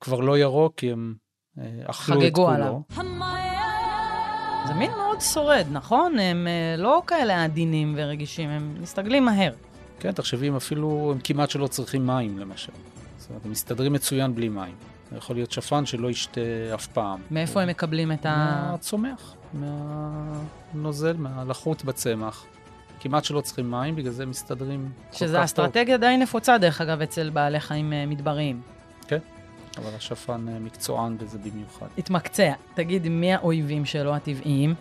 כבר 0.01 0.21
לא 0.21 0.39
ירוק 0.39 0.75
כי 0.77 0.93
הם 0.93 1.15
אה, 1.59 1.65
אכלו 1.85 2.17
את 2.17 2.23
חגגו 2.23 2.45
כולו. 2.45 2.55
עליו. 2.55 3.48
זה 4.67 4.75
מין 4.75 4.91
מאוד 4.91 5.21
שורד, 5.21 5.67
נכון? 5.73 6.19
הם 6.19 6.47
אה, 6.47 6.77
לא 6.79 7.03
כאלה 7.07 7.45
עדינים 7.45 7.95
ורגישים, 7.97 8.51
הם 8.51 8.75
מסתגלים 8.81 9.25
מהר. 9.25 9.53
כן, 10.01 10.13
תחשבי, 10.13 10.49
הם 10.49 10.57
אפילו, 10.57 11.11
הם 11.15 11.19
כמעט 11.25 11.51
שלא 11.51 11.67
צריכים 11.67 12.07
מים, 12.07 12.39
למשל. 12.39 12.73
זאת 13.19 13.31
אומרת, 13.31 13.45
הם 13.45 13.51
מסתדרים 13.51 13.93
מצוין 13.93 14.35
בלי 14.35 14.49
מים. 14.49 14.75
יכול 15.17 15.37
להיות 15.37 15.53
שפן 15.53 15.87
שלא 15.87 16.11
ישתה 16.11 16.41
אף 16.75 16.87
פעם. 16.87 17.21
מאיפה 17.31 17.63
הם 17.63 17.69
מקבלים 17.69 18.13
את 18.13 18.27
ה... 18.27 18.67
מהצומח, 18.71 19.35
מהנוזל, 19.55 21.17
מהלחות 21.19 21.85
בצמח. 21.85 22.45
כמעט 23.01 23.25
שלא 23.25 23.41
צריכים 23.41 23.71
מים, 23.71 23.97
בגלל 23.97 24.13
זה 24.13 24.27
מסתדרים 24.27 24.89
כל 25.07 25.13
כך 25.13 25.19
שזה 25.19 25.35
טוב. 25.35 25.43
אסטרטגיה 25.43 25.97
די 25.97 26.17
נפוצה, 26.21 26.59
דרך 26.59 26.81
אגב, 26.81 27.03
אצל 27.03 27.31
בעלי 27.31 27.61
חיים 27.61 27.93
אה, 27.93 28.07
מדבריים. 28.07 28.61
אבל 29.79 29.95
השפן 29.97 30.49
אה, 30.49 30.59
מקצוען 30.59 31.19
בזה 31.19 31.39
במיוחד. 31.39 31.87
התמקצע. 31.99 32.53
תגיד, 32.75 33.09
מי 33.09 33.35
האויבים 33.35 33.85
שלו 33.85 34.15
הטבעיים? 34.15 34.75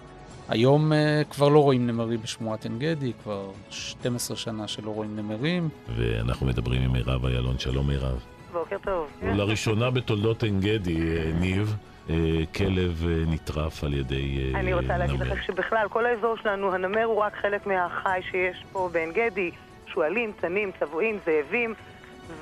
היום 0.50 0.92
uh, 0.92 0.96
כבר 1.34 1.50
לא 1.50 1.64
רואים 1.64 1.88
נמרים 1.88 2.22
בשמורת 2.22 2.64
עין 2.64 2.80
גדי, 2.80 3.14
כבר 3.24 3.52
12 3.70 4.38
שנה 4.38 4.68
שלא 4.68 4.90
רואים 4.90 5.16
נמרים. 5.16 5.70
ואנחנו 5.96 6.46
מדברים 6.46 6.82
עם 6.82 6.92
מירב 6.92 7.26
איילון. 7.26 7.60
שלום 7.60 7.88
מירב. 7.88 8.24
בוקר 8.54 8.78
טוב. 8.84 9.08
ולראשונה 9.22 9.90
בתולדות 9.92 10.44
עין 10.44 10.60
גדי, 10.60 10.98
אה, 10.98 11.32
ניב, 11.40 11.76
אה, 12.10 12.16
כלב 12.56 13.06
אה, 13.08 13.24
נטרף 13.28 13.84
על 13.84 13.94
ידי 13.94 14.52
אה, 14.54 14.60
אני 14.60 14.74
רוצה 14.74 14.98
להגיד 14.98 15.22
נמר. 15.22 15.34
לך 15.34 15.44
שבכלל, 15.44 15.88
כל 15.90 16.06
האזור 16.06 16.36
שלנו, 16.44 16.74
הנמר 16.74 17.04
הוא 17.04 17.18
רק 17.18 17.36
חלק 17.42 17.68
מהחי 17.68 18.20
שיש 18.32 18.66
פה 18.72 18.90
בעין 18.92 19.12
גדי, 19.12 19.52
שועלים, 19.88 20.32
צנים, 20.42 20.72
צבועים, 20.80 21.18
זאבים, 21.26 21.74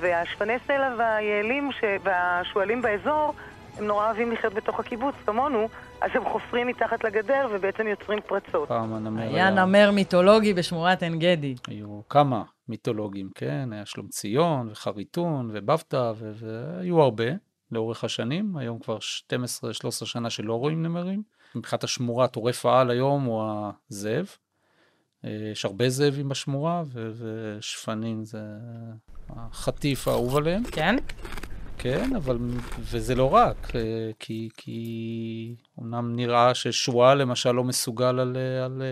והשפני 0.00 0.56
סלע 0.66 0.94
והיעלים 0.98 1.72
ש... 1.72 1.84
והשועלים 2.02 2.82
באזור, 2.82 3.34
הם 3.78 3.84
נורא 3.84 4.06
אוהבים 4.06 4.32
לחיות 4.32 4.54
בתוך 4.54 4.80
הקיבוץ, 4.80 5.14
כמונו, 5.26 5.68
אז 6.00 6.10
הם 6.14 6.24
חופרים 6.24 6.66
מתחת 6.66 7.04
לגדר 7.04 7.48
ובעצם 7.50 7.86
יוצרים 7.86 8.18
פרצות. 8.26 8.68
פעם 8.68 8.94
הנמר 8.94 9.22
היה 9.22 9.50
נמר 9.50 9.90
מיתולוגי 9.90 10.54
בשמורת 10.54 11.02
עין 11.02 11.18
גדי. 11.18 11.54
היו 11.68 12.00
כמה 12.08 12.42
מיתולוגים, 12.68 13.30
כן? 13.34 13.68
היה 13.72 13.86
שלומציון 13.86 14.68
וחריטון 14.70 15.50
ובבתא, 15.52 16.12
ו- 16.16 16.32
והיו 16.34 17.00
הרבה 17.00 17.24
לאורך 17.72 18.04
השנים. 18.04 18.56
היום 18.56 18.78
כבר 18.78 18.96
12-13 18.96 19.00
שנה 19.90 20.30
שלא 20.30 20.54
רואים 20.54 20.82
נמרים. 20.82 21.22
מבחינת 21.54 21.84
השמורה, 21.84 22.28
טורף 22.28 22.66
העל 22.66 22.90
היום 22.90 23.24
הוא 23.24 23.42
הזאב. 23.90 24.26
אה, 25.26 25.48
יש 25.52 25.64
הרבה 25.64 25.88
זאבים 25.88 26.28
בשמורה, 26.28 26.82
ושפנים 27.16 28.24
זה 28.24 28.38
החטיף 29.28 30.08
האהוב 30.08 30.36
עליהם. 30.36 30.64
כן? 30.64 30.96
כן, 31.78 32.16
אבל, 32.16 32.38
וזה 32.80 33.14
לא 33.14 33.34
רק, 33.34 33.76
אה, 33.76 34.10
כי, 34.18 34.48
כי 34.56 35.54
אומנם 35.78 36.16
נראה 36.16 36.54
ששועל 36.54 37.18
למשל 37.18 37.52
לא 37.52 37.64
מסוגל 37.64 38.20
על, 38.20 38.36
אה, 38.36 38.64
על 38.64 38.82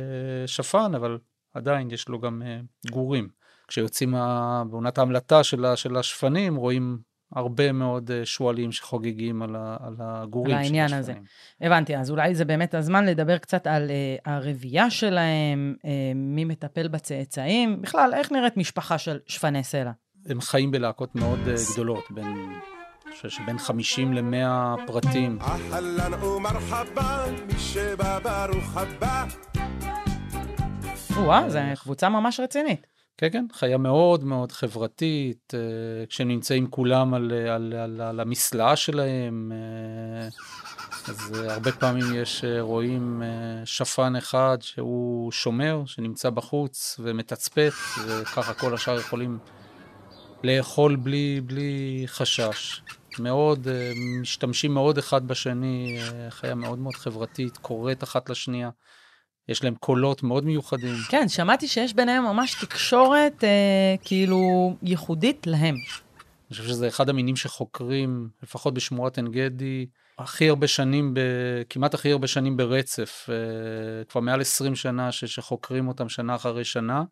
שפן, 0.47 0.95
אבל 0.95 1.19
עדיין 1.55 1.91
יש 1.91 2.09
לו 2.09 2.21
גם 2.21 2.43
גורים. 2.91 3.29
כשיוצאים 3.69 4.15
בעונת 4.71 4.99
ההמלטה 4.99 5.45
של 5.75 5.97
השפנים, 5.97 6.57
רואים 6.57 6.99
הרבה 7.35 7.73
מאוד 7.73 8.11
אה, 8.11 8.25
שועלים 8.25 8.73
שחוגגים 8.73 9.43
על, 9.43 9.57
ה, 9.57 9.77
על 9.81 9.95
הגורים 9.99 10.57
על 10.57 10.63
העניין. 10.63 10.95
הזה. 10.95 11.15
הבנתי, 11.61 11.97
אז 11.97 12.11
אולי 12.11 12.35
זה 12.35 12.45
באמת 12.45 12.75
הזמן 12.75 13.05
לדבר 13.05 13.39
קצת 13.39 13.67
על 13.67 13.89
uh, 13.89 14.31
הרבייה 14.31 14.91
שלהם, 14.91 15.75
uh, 15.79 15.87
מי 16.15 16.45
מטפל 16.45 16.89
בצאצאים, 16.89 17.83
בכלל, 17.83 18.15
איך 18.15 18.33
נראית 18.33 18.57
משפחה 18.57 18.99
של 18.99 19.19
שפני 19.27 19.65
סלע? 19.65 19.91
הם 20.27 20.41
חיים 20.41 20.71
בלהקות 20.71 21.15
מאוד 21.15 21.39
אה, 21.49 21.55
גדולות, 21.73 22.11
בין, 22.11 22.27
אני 23.07 23.13
חושב 23.13 23.29
שבין 23.29 23.59
50 23.59 24.13
ל-100 24.13 24.87
פרטים. 24.87 25.39
אהלן 25.41 26.15
ומרחבה, 26.15 27.25
מי 27.47 27.59
שבא 27.59 28.19
ברוך 28.19 28.77
הבא. 28.77 29.25
או-אה, 31.17 31.51
זו 31.51 31.59
קבוצה 31.83 32.09
ממש 32.09 32.41
רצינית. 32.41 32.94
כן, 33.19 33.29
כן, 33.33 33.47
חיה 33.53 33.79
מאוד 33.79 34.25
מאוד 34.25 34.53
חברתית, 34.53 35.55
אה, 35.55 36.07
כשהם 36.07 36.29
נמצאים 36.29 36.67
כולם 36.71 37.15
על, 37.15 37.33
על, 37.33 37.73
על, 37.73 38.01
על 38.01 38.21
המסלעה 38.21 38.77
שלהם, 38.77 39.53
אה, 39.55 40.29
אז 41.09 41.33
אה, 41.35 41.55
הרבה 41.55 41.73
פעמים 41.73 42.05
יש, 42.15 42.45
אה, 42.45 42.61
רואים 42.61 43.23
אה, 43.23 43.67
שפן 43.67 44.17
אחד 44.17 44.59
שהוא 44.61 45.33
שומר, 45.33 45.83
שנמצא 45.87 46.31
בחוץ 46.31 47.01
ומתצפת, 47.03 47.73
וככה 48.07 48.55
כל 48.55 48.75
השאר 48.75 48.99
יכולים 48.99 49.39
לאכול 50.45 50.97
בלי, 50.97 51.41
בלי 51.47 52.03
חשש. 52.07 52.83
מאוד, 53.19 53.69
אה, 53.69 53.93
משתמשים 54.21 54.75
מאוד 54.75 54.99
אחד 54.99 55.29
בשני, 55.29 55.99
אה, 56.01 56.31
חיה 56.31 56.55
מאוד 56.55 56.79
מאוד 56.79 56.95
חברתית, 56.95 57.57
קוראת 57.57 58.03
אחת 58.03 58.31
לשנייה. 58.31 58.71
יש 59.49 59.65
להם 59.65 59.75
קולות 59.75 60.23
מאוד 60.23 60.45
מיוחדים. 60.45 60.95
כן, 61.09 61.29
שמעתי 61.29 61.69
שיש 61.69 61.95
ביניהם 61.95 62.25
ממש 62.25 62.65
תקשורת 62.65 63.45
אה, 63.45 63.95
כאילו 64.05 64.75
ייחודית 64.83 65.47
להם. 65.47 65.75
אני 65.75 66.51
חושב 66.51 66.65
שזה 66.65 66.89
אחד 66.89 67.09
המינים 67.09 67.37
שחוקרים, 67.37 68.29
לפחות 68.43 68.75
בשמורת 68.75 69.17
עין 69.17 69.31
גדי, 69.31 69.87
הכי 70.19 70.49
הרבה 70.49 70.67
שנים, 70.67 71.15
ב... 71.15 71.21
כמעט 71.71 71.95
הכי 71.95 72.13
הרבה 72.13 72.27
שנים 72.27 72.57
ברצף. 72.57 73.27
אה, 73.29 74.05
כבר 74.05 74.21
מעל 74.21 74.41
20 74.41 74.75
שנה 74.75 75.13
ש... 75.13 75.25
שחוקרים 75.25 75.89
אותם 75.89 76.09
שנה 76.09 76.35
אחרי 76.35 76.65
שנה, 76.65 77.05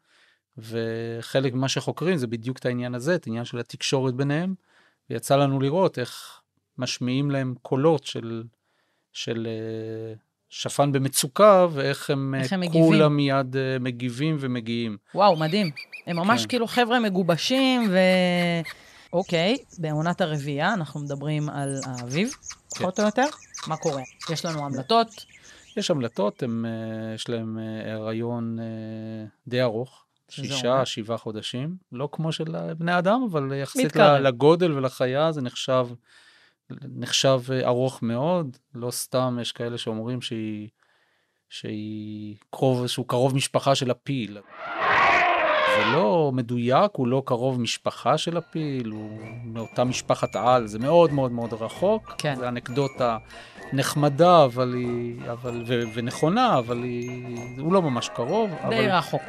וחלק 0.59 1.53
ממה 1.53 1.69
שחוקרים 1.69 2.17
זה 2.17 2.27
בדיוק 2.27 2.59
את 2.59 2.67
העניין 2.67 2.95
הזה, 2.95 3.15
את 3.15 3.27
העניין 3.27 3.45
של 3.45 3.59
התקשורת 3.59 4.15
ביניהם, 4.15 4.55
ויצא 5.11 5.37
לנו 5.37 5.61
לראות 5.61 5.99
איך 5.99 6.41
משמיעים 6.79 7.31
להם 7.31 7.55
קולות 7.62 8.05
של, 8.05 8.45
של 9.12 9.47
אה, 9.47 10.15
שפן 10.54 10.92
במצוקה, 10.92 11.66
ואיך 11.73 12.11
הם, 12.11 12.35
איך 12.35 12.52
אה, 12.52 12.59
הם. 12.59 12.68
כולם 12.68 13.16
מיד 13.16 13.56
אה, 13.56 13.76
מגיבים 13.80 14.37
ומגיעים. 14.40 14.97
וואו, 15.14 15.37
מדהים. 15.37 15.71
הם 16.06 16.16
ממש 16.16 16.42
כן. 16.42 16.49
כאילו 16.49 16.66
חבר'ה 16.66 17.00
מגובשים, 17.00 17.88
ו... 17.90 17.99
אוקיי, 19.12 19.56
בעונת 19.78 20.21
הרביעייה 20.21 20.75
אנחנו 20.75 21.00
מדברים 21.00 21.49
על 21.49 21.80
האביב, 21.87 22.30
פחות 22.71 23.00
או 23.00 23.04
יותר. 23.04 23.26
מה 23.66 23.76
קורה? 23.76 24.02
יש 24.30 24.44
לנו 24.44 24.66
המלטות. 24.66 25.09
יש 25.76 25.90
המלטות, 25.90 26.42
הם, 26.42 26.66
אה, 26.68 27.14
יש 27.14 27.28
להם 27.28 27.59
הריון 27.87 28.59
די 29.47 29.62
ארוך? 29.62 30.04
שישה, 30.28 30.87
שבעה 30.87 31.18
חודשים, 31.18 31.76
לא 31.92 32.09
כמו 32.12 32.32
של 32.32 32.44
בני 32.78 32.99
אדם, 32.99 33.26
אבל 33.30 33.52
יחסית 33.54 33.87
מתקרב. 33.87 34.23
לגודל 34.23 34.73
ולחיה 34.73 35.32
זה 35.32 35.42
נחשב, 35.42 35.87
נחשב 36.97 37.41
אה, 37.52 37.67
ארוך 37.67 38.02
מאוד, 38.02 38.57
לא 38.75 38.91
סתם 38.91 39.38
יש 39.41 39.52
כאלה 39.52 39.79
שאומרים 39.79 40.21
שהיא, 40.21 40.69
שהיא 41.49 42.37
קרוב, 42.50 42.87
שהוא 42.87 43.09
קרוב 43.09 43.35
משפחה 43.35 43.75
של 43.75 43.91
הפיל. 43.91 44.38
זה 45.76 45.85
לא 45.93 46.31
מדויק, 46.35 46.91
הוא 46.93 47.07
לא 47.07 47.23
קרוב 47.26 47.61
משפחה 47.61 48.19
של 48.19 48.37
הפיל, 48.37 48.88
הוא 48.88 49.19
מאותה 49.45 49.85
משפחת 49.85 50.37
על, 50.37 50.67
זה 50.67 50.79
מאוד 50.79 51.12
מאוד 51.12 51.33
מאוד 51.33 51.52
רחוק. 51.52 52.14
כן. 52.19 52.35
זו 52.35 52.49
אנקדוטה 52.49 53.19
נחמדה, 53.73 54.45
אבל 54.45 54.75
היא, 54.75 55.17
אבל, 55.33 55.62
ו, 55.67 55.83
ונכונה, 55.95 56.59
אבל 56.59 56.83
היא, 56.83 57.61
הוא 57.61 57.73
לא 57.73 57.83
ממש 57.83 58.09
קרוב. 58.09 58.50
די 58.50 58.79
אבל, 58.79 58.91
רחוק. 58.91 59.23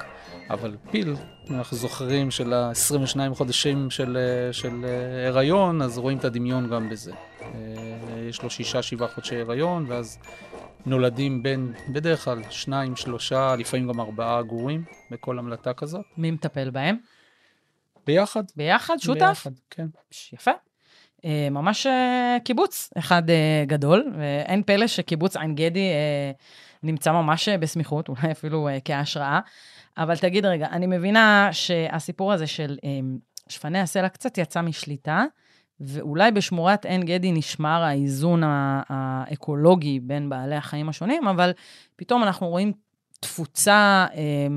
אבל 0.50 0.76
פיל, 0.92 1.16
אנחנו 1.50 1.78
זוכרים 1.78 2.32
של 2.32 2.54
ה-22 2.54 3.34
חודשים 3.34 3.90
של, 3.90 4.18
אה, 4.18 4.54
של 4.54 4.86
אה, 4.86 5.28
הריון, 5.28 5.82
אז 5.82 5.98
רואים 5.98 6.18
את 6.18 6.26
הדמיון 6.26 6.70
גם 6.70 6.90
בזה. 6.90 7.12
אה, 7.56 8.20
יש 8.30 8.42
לו 8.42 8.50
שישה, 8.50 8.82
שבעה 8.82 9.08
חודשי 9.08 9.36
הריון, 9.36 9.86
ואז 9.88 10.20
נולדים 10.86 11.44
בין, 11.44 11.74
בדרך 11.90 12.24
כלל, 12.24 12.42
שניים, 12.50 12.96
שלושה, 12.96 13.56
לפעמים 13.56 13.88
גם 13.88 14.00
ארבעה 14.00 14.42
גורים 14.42 14.84
בכל 15.12 15.40
המלטה 15.40 15.74
כזאת. 15.74 16.06
מי 16.18 16.32
מטפל 16.32 16.70
בהם? 16.70 16.98
ביחד. 18.06 18.44
ביחד? 18.56 18.98
שותף? 18.98 19.22
ביחד, 19.22 19.52
כן. 19.70 19.88
יפה. 20.34 20.52
אה, 21.26 21.48
ממש 21.52 21.86
אה, 21.86 22.38
קיבוץ 22.46 22.90
אחד 22.98 23.24
גדול, 23.68 24.12
ואין 24.18 24.64
פלא 24.64 24.88
שקיבוץ 24.88 25.38
עין 25.38 25.56
גדי 25.56 25.90
נמצא 26.84 27.12
ממש 27.12 27.50
בסמיכות, 27.50 28.10
אולי 28.10 28.32
אפילו 28.32 28.68
אה, 28.68 28.78
כהשראה. 28.86 29.40
אבל 29.98 30.18
תגיד 30.18 30.46
רגע, 30.46 30.68
אני 30.72 30.88
מבינה 30.88 31.50
שהסיפור 31.52 32.34
הזה 32.34 32.48
של 32.48 32.78
שפני 33.50 33.80
הסלע 33.80 34.10
קצת 34.10 34.38
יצא 34.38 34.62
משליטה, 34.62 35.24
ואולי 35.86 36.32
בשמורת 36.32 36.86
עין 36.86 37.06
גדי 37.06 37.32
נשמר 37.32 37.84
האיזון 37.84 38.42
האקולוגי 38.90 40.00
בין 40.00 40.30
בעלי 40.30 40.56
החיים 40.56 40.90
השונים, 40.90 41.28
אבל 41.28 41.52
פתאום 41.96 42.24
אנחנו 42.24 42.48
רואים 42.48 42.74
תפוצה 43.20 44.06
אה, 44.14 44.48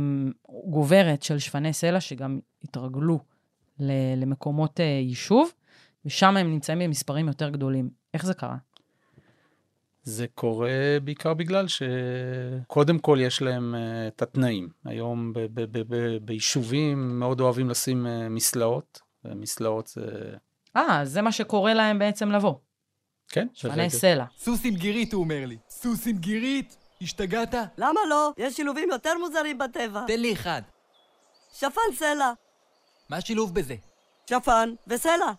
גוברת 0.64 1.22
של 1.22 1.38
שפני 1.38 1.72
סלע 1.72 2.00
שגם 2.00 2.38
התרגלו 2.64 3.18
למקומות 4.16 4.80
אה, 4.80 4.84
יישוב, 4.84 5.52
ושם 6.04 6.36
הם 6.36 6.50
נמצאים 6.50 6.78
במספרים 6.78 7.28
יותר 7.28 7.48
גדולים. 7.48 7.90
איך 8.14 8.26
זה 8.26 8.34
קרה? 8.34 8.56
זה 10.02 10.26
קורה 10.34 10.98
בעיקר 11.04 11.34
בגלל 11.34 11.66
שקודם 11.68 12.98
כל 12.98 13.18
יש 13.20 13.42
להם 13.42 13.74
אה, 13.74 14.08
את 14.08 14.22
התנאים. 14.22 14.68
היום 14.84 15.32
ביישובים 16.22 17.18
מאוד 17.18 17.40
אוהבים 17.40 17.70
לשים 17.70 18.06
אה, 18.06 18.28
מסלעות, 18.28 19.00
ומסלעות 19.24 19.86
זה... 19.86 20.36
אה, 20.76 21.04
זה 21.04 21.22
מה 21.22 21.32
שקורה 21.32 21.74
להם 21.74 21.98
בעצם 21.98 22.30
לבוא. 22.30 22.54
כן, 23.28 23.46
שפני 23.54 23.72
ורגע. 23.72 23.88
סלע. 23.88 24.24
סוס 24.38 24.60
עם 24.64 24.74
גירית, 24.74 25.12
הוא 25.12 25.22
אומר 25.22 25.46
לי. 25.46 25.56
סוס 25.70 26.06
עם 26.06 26.18
גירית? 26.18 26.76
השתגעת? 27.02 27.54
למה 27.78 28.00
לא? 28.10 28.32
יש 28.38 28.56
שילובים 28.56 28.88
יותר 28.90 29.18
מוזרים 29.18 29.58
בטבע. 29.58 30.04
תן 30.06 30.20
לי 30.20 30.32
אחד. 30.32 30.62
שפן 31.52 31.80
סלע. 31.94 32.32
מה 33.08 33.16
השילוב 33.16 33.54
בזה? 33.54 33.74
שפן 34.30 34.74
וסלע. 34.86 35.32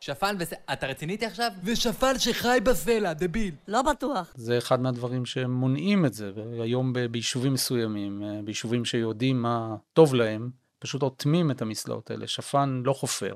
שפן 0.00 0.36
וסלע... 0.38 0.58
אתה 0.72 0.86
רציני 0.86 1.12
איתי 1.12 1.26
עכשיו? 1.26 1.50
ושפן 1.64 2.18
שחי 2.18 2.58
בסלע, 2.62 3.12
דביל. 3.12 3.54
לא 3.68 3.82
בטוח. 3.82 4.32
זה 4.36 4.58
אחד 4.58 4.80
מהדברים 4.80 5.26
שמונעים 5.26 6.06
את 6.06 6.14
זה. 6.14 6.32
היום 6.62 6.92
ב- 6.92 6.98
ביישובים 7.06 7.52
מסוימים, 7.52 8.22
אה, 8.22 8.42
ביישובים 8.44 8.84
שיודעים 8.84 9.42
מה 9.42 9.76
טוב 9.92 10.14
להם, 10.14 10.50
פשוט 10.78 11.02
אוטמים 11.02 11.50
את 11.50 11.62
המסלעות 11.62 12.10
האלה. 12.10 12.26
שפן 12.26 12.82
לא 12.84 12.92
חופר. 12.92 13.34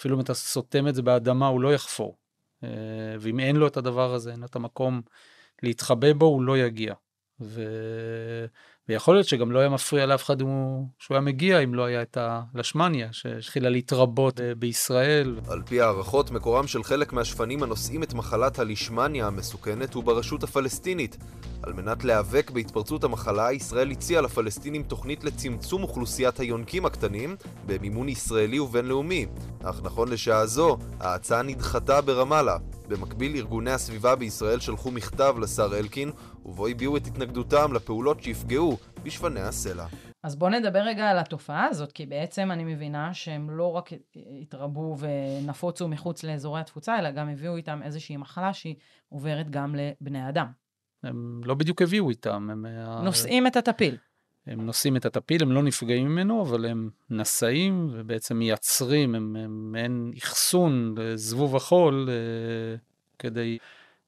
אפילו 0.00 0.16
אם 0.16 0.20
אתה 0.20 0.34
סותם 0.34 0.88
את 0.88 0.94
זה 0.94 1.02
באדמה, 1.02 1.46
הוא 1.46 1.60
לא 1.60 1.74
יחפור. 1.74 2.16
אה, 2.64 2.68
ואם 3.20 3.40
אין 3.40 3.56
לו 3.56 3.66
את 3.66 3.76
הדבר 3.76 4.14
הזה, 4.14 4.32
אין 4.32 4.40
לו 4.40 4.46
את 4.46 4.56
המקום 4.56 5.02
להתחבא 5.62 6.12
בו, 6.12 6.26
הוא 6.26 6.42
לא 6.42 6.58
יגיע. 6.58 6.94
ו... 7.40 7.62
ויכול 8.90 9.14
להיות 9.14 9.26
שגם 9.26 9.52
לא 9.52 9.58
היה 9.58 9.68
מפריע 9.68 10.06
לאף 10.06 10.24
אחד 10.24 10.40
הוא... 10.40 10.86
שהוא 10.98 11.14
היה 11.14 11.20
מגיע, 11.20 11.58
אם 11.58 11.74
לא 11.74 11.84
היה 11.84 12.02
את 12.02 12.18
הלשמניה, 12.20 13.08
שהתחילה 13.12 13.68
להתרבות 13.68 14.40
אה, 14.40 14.54
בישראל. 14.54 15.40
על 15.48 15.62
פי 15.62 15.80
הערכות, 15.80 16.30
מקורם 16.30 16.66
של 16.66 16.82
חלק 16.82 17.12
מהשפנים 17.12 17.62
הנושאים 17.62 18.02
את 18.02 18.14
מחלת 18.14 18.58
הלישמניה 18.58 19.26
המסוכנת 19.26 19.94
הוא 19.94 20.04
ברשות 20.04 20.42
הפלסטינית. 20.42 21.16
על 21.62 21.72
מנת 21.72 22.04
להיאבק 22.04 22.50
בהתפרצות 22.50 23.04
המחלה, 23.04 23.52
ישראל 23.52 23.90
הציעה 23.90 24.22
לפלסטינים 24.22 24.82
תוכנית 24.82 25.24
לצמצום 25.24 25.82
אוכלוסיית 25.82 26.40
היונקים 26.40 26.86
הקטנים 26.86 27.36
במימון 27.66 28.08
ישראלי 28.08 28.58
ובינלאומי. 28.58 29.26
אך 29.62 29.80
נכון 29.82 30.08
לשעה 30.08 30.46
זו, 30.46 30.78
ההצעה 31.00 31.42
נדחתה 31.42 32.00
ברמאללה. 32.00 32.56
במקביל, 32.88 33.36
ארגוני 33.36 33.70
הסביבה 33.70 34.16
בישראל 34.16 34.60
שלחו 34.60 34.90
מכתב 34.90 35.34
לשר 35.38 35.78
אלקין, 35.78 36.10
ובו 36.50 36.66
הביעו 36.66 36.96
את 36.96 37.06
התנגדותם 37.06 37.72
לפעולות 37.72 38.22
שיפגעו 38.22 38.76
בשפני 39.02 39.40
הסלע. 39.40 39.86
אז 40.22 40.36
בואו 40.36 40.50
נדבר 40.50 40.78
רגע 40.78 41.10
על 41.10 41.18
התופעה 41.18 41.66
הזאת, 41.66 41.92
כי 41.92 42.06
בעצם 42.06 42.50
אני 42.50 42.64
מבינה 42.64 43.14
שהם 43.14 43.50
לא 43.50 43.72
רק 43.72 43.90
התרבו 44.40 44.96
ונפוצו 44.98 45.88
מחוץ 45.88 46.24
לאזורי 46.24 46.60
התפוצה, 46.60 46.98
אלא 46.98 47.10
גם 47.10 47.28
הביאו 47.28 47.56
איתם 47.56 47.80
איזושהי 47.82 48.16
מחלה 48.16 48.52
שהיא 48.52 48.74
עוברת 49.08 49.50
גם 49.50 49.74
לבני 49.74 50.28
אדם. 50.28 50.46
הם 51.02 51.40
לא 51.44 51.54
בדיוק 51.54 51.82
הביאו 51.82 52.10
איתם, 52.10 52.50
הם... 52.50 52.66
אה, 52.66 53.02
נושאים 53.02 53.46
את 53.46 53.56
הטפיל. 53.56 53.96
הם 54.46 54.66
נושאים 54.66 54.96
את 54.96 55.06
הטפיל, 55.06 55.42
הם 55.42 55.52
לא 55.52 55.62
נפגעים 55.62 56.08
ממנו, 56.08 56.42
אבל 56.42 56.66
הם 56.66 56.90
נשאים 57.10 57.88
ובעצם 57.92 58.36
מייצרים, 58.36 59.14
הם 59.14 59.36
הם 59.36 59.72
מעין 59.72 60.12
אחסון 60.18 60.94
לזבוב 60.98 61.56
החול 61.56 62.08
אה, 62.10 62.76
כדי 63.18 63.58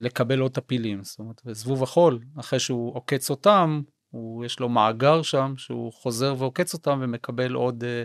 לקבל 0.02 0.40
עוד 0.40 0.52
טפילים. 0.52 1.02
זאת 1.02 1.18
אומרת, 1.18 1.42
וזבוב 1.44 1.82
החול, 1.82 2.18
אחרי 2.40 2.58
שהוא 2.58 2.94
עוקץ 2.94 3.30
אותם, 3.30 3.82
הוא, 4.10 4.44
יש 4.44 4.60
לו 4.60 4.68
מאגר 4.68 5.22
שם, 5.22 5.54
שהוא 5.56 5.92
חוזר 5.92 6.34
ועוקץ 6.38 6.74
אותם 6.74 6.98
ומקבל 7.02 7.54
עוד 7.54 7.84
אה, 7.84 8.02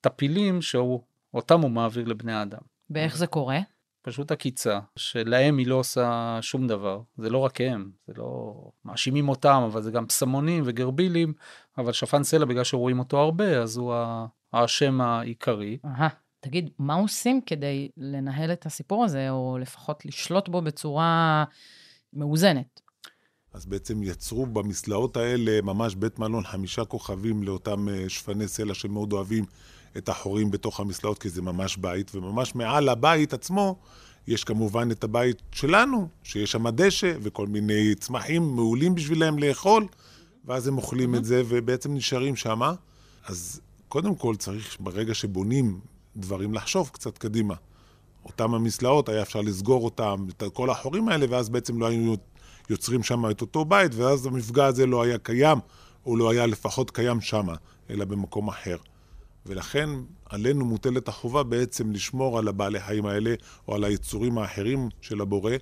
טפילים 0.00 0.62
שאותם 0.62 1.60
הוא 1.60 1.70
מעביר 1.70 2.04
לבני 2.04 2.32
האדם. 2.32 2.60
ואיך 2.90 3.16
זה 3.16 3.26
קורה? 3.26 3.58
פשוט 4.02 4.32
עקיצה, 4.32 4.80
שלהם 4.96 5.58
היא 5.58 5.66
לא 5.66 5.74
עושה 5.74 6.38
שום 6.40 6.66
דבר. 6.66 7.00
זה 7.16 7.30
לא 7.30 7.38
רק 7.38 7.60
הם, 7.60 7.90
זה 8.06 8.12
לא... 8.16 8.54
מאשימים 8.84 9.28
אותם, 9.28 9.62
אבל 9.66 9.82
זה 9.82 9.90
גם 9.90 10.06
פסמונים 10.06 10.62
וגרבילים, 10.66 11.32
אבל 11.78 11.92
שפן 11.92 12.22
סלע, 12.22 12.44
בגלל 12.44 12.64
שרואים 12.64 12.98
אותו 12.98 13.18
הרבה, 13.18 13.62
אז 13.62 13.76
הוא 13.76 13.94
האשם 14.52 15.00
העיקרי. 15.00 15.78
אהה. 15.84 16.08
תגיד, 16.40 16.70
מה 16.78 16.94
עושים 16.94 17.40
כדי 17.46 17.88
לנהל 17.96 18.52
את 18.52 18.66
הסיפור 18.66 19.04
הזה, 19.04 19.30
או 19.30 19.58
לפחות 19.60 20.06
לשלוט 20.06 20.48
בו 20.48 20.62
בצורה 20.62 21.44
מאוזנת? 22.12 22.80
אז 23.52 23.66
בעצם 23.66 24.02
יצרו 24.02 24.46
במסלעות 24.46 25.16
האלה 25.16 25.62
ממש 25.62 25.94
בית 25.94 26.18
מלון 26.18 26.44
חמישה 26.44 26.84
כוכבים 26.84 27.42
לאותם 27.42 27.88
אה, 27.88 28.08
שפני 28.08 28.48
סלע 28.48 28.74
שמאוד 28.74 29.12
אוהבים 29.12 29.44
את 29.96 30.08
החורים 30.08 30.50
בתוך 30.50 30.80
המסלעות, 30.80 31.18
כי 31.18 31.28
זה 31.28 31.42
ממש 31.42 31.76
בית, 31.76 32.14
וממש 32.14 32.54
מעל 32.54 32.88
הבית 32.88 33.32
עצמו 33.32 33.78
יש 34.26 34.44
כמובן 34.44 34.90
את 34.90 35.04
הבית 35.04 35.42
שלנו, 35.52 36.08
שיש 36.22 36.52
שם 36.52 36.68
דשא 36.68 37.12
וכל 37.22 37.46
מיני 37.46 37.94
צמחים 37.94 38.42
מעולים 38.42 38.94
בשבילם 38.94 39.38
לאכול, 39.38 39.86
ואז 40.44 40.66
הם 40.66 40.76
אוכלים 40.76 41.14
את 41.14 41.24
זה 41.24 41.42
ובעצם 41.48 41.94
נשארים 41.94 42.36
שמה. 42.36 42.74
אז 43.26 43.60
קודם 43.88 44.14
כל 44.14 44.36
צריך 44.36 44.76
ברגע 44.80 45.14
שבונים 45.14 45.80
דברים 46.20 46.54
לחשוב 46.54 46.90
קצת 46.92 47.18
קדימה. 47.18 47.54
אותם 48.24 48.54
המסלעות, 48.54 49.08
היה 49.08 49.22
אפשר 49.22 49.40
לסגור 49.40 49.84
אותם, 49.84 50.26
את 50.30 50.42
כל 50.52 50.70
החורים 50.70 51.08
האלה, 51.08 51.26
ואז 51.30 51.48
בעצם 51.48 51.80
לא 51.80 51.86
היינו 51.86 52.16
יוצרים 52.70 53.02
שם 53.02 53.30
את 53.30 53.40
אותו 53.40 53.64
בית, 53.64 53.94
ואז 53.94 54.26
המפגע 54.26 54.66
הזה 54.66 54.86
לא 54.86 55.02
היה 55.02 55.18
קיים, 55.18 55.58
או 56.06 56.16
לא 56.16 56.30
היה 56.30 56.46
לפחות 56.46 56.90
קיים 56.90 57.20
שם, 57.20 57.46
אלא 57.90 58.04
במקום 58.04 58.48
אחר. 58.48 58.76
ולכן 59.46 59.90
עלינו 60.26 60.64
מוטלת 60.64 61.08
החובה 61.08 61.42
בעצם 61.42 61.92
לשמור 61.92 62.38
על 62.38 62.48
הבעלי 62.48 62.80
חיים 62.80 63.06
האלה, 63.06 63.34
או 63.68 63.74
על 63.74 63.84
היצורים 63.84 64.38
האחרים 64.38 64.88
של 65.00 65.20
הבורא, 65.20 65.52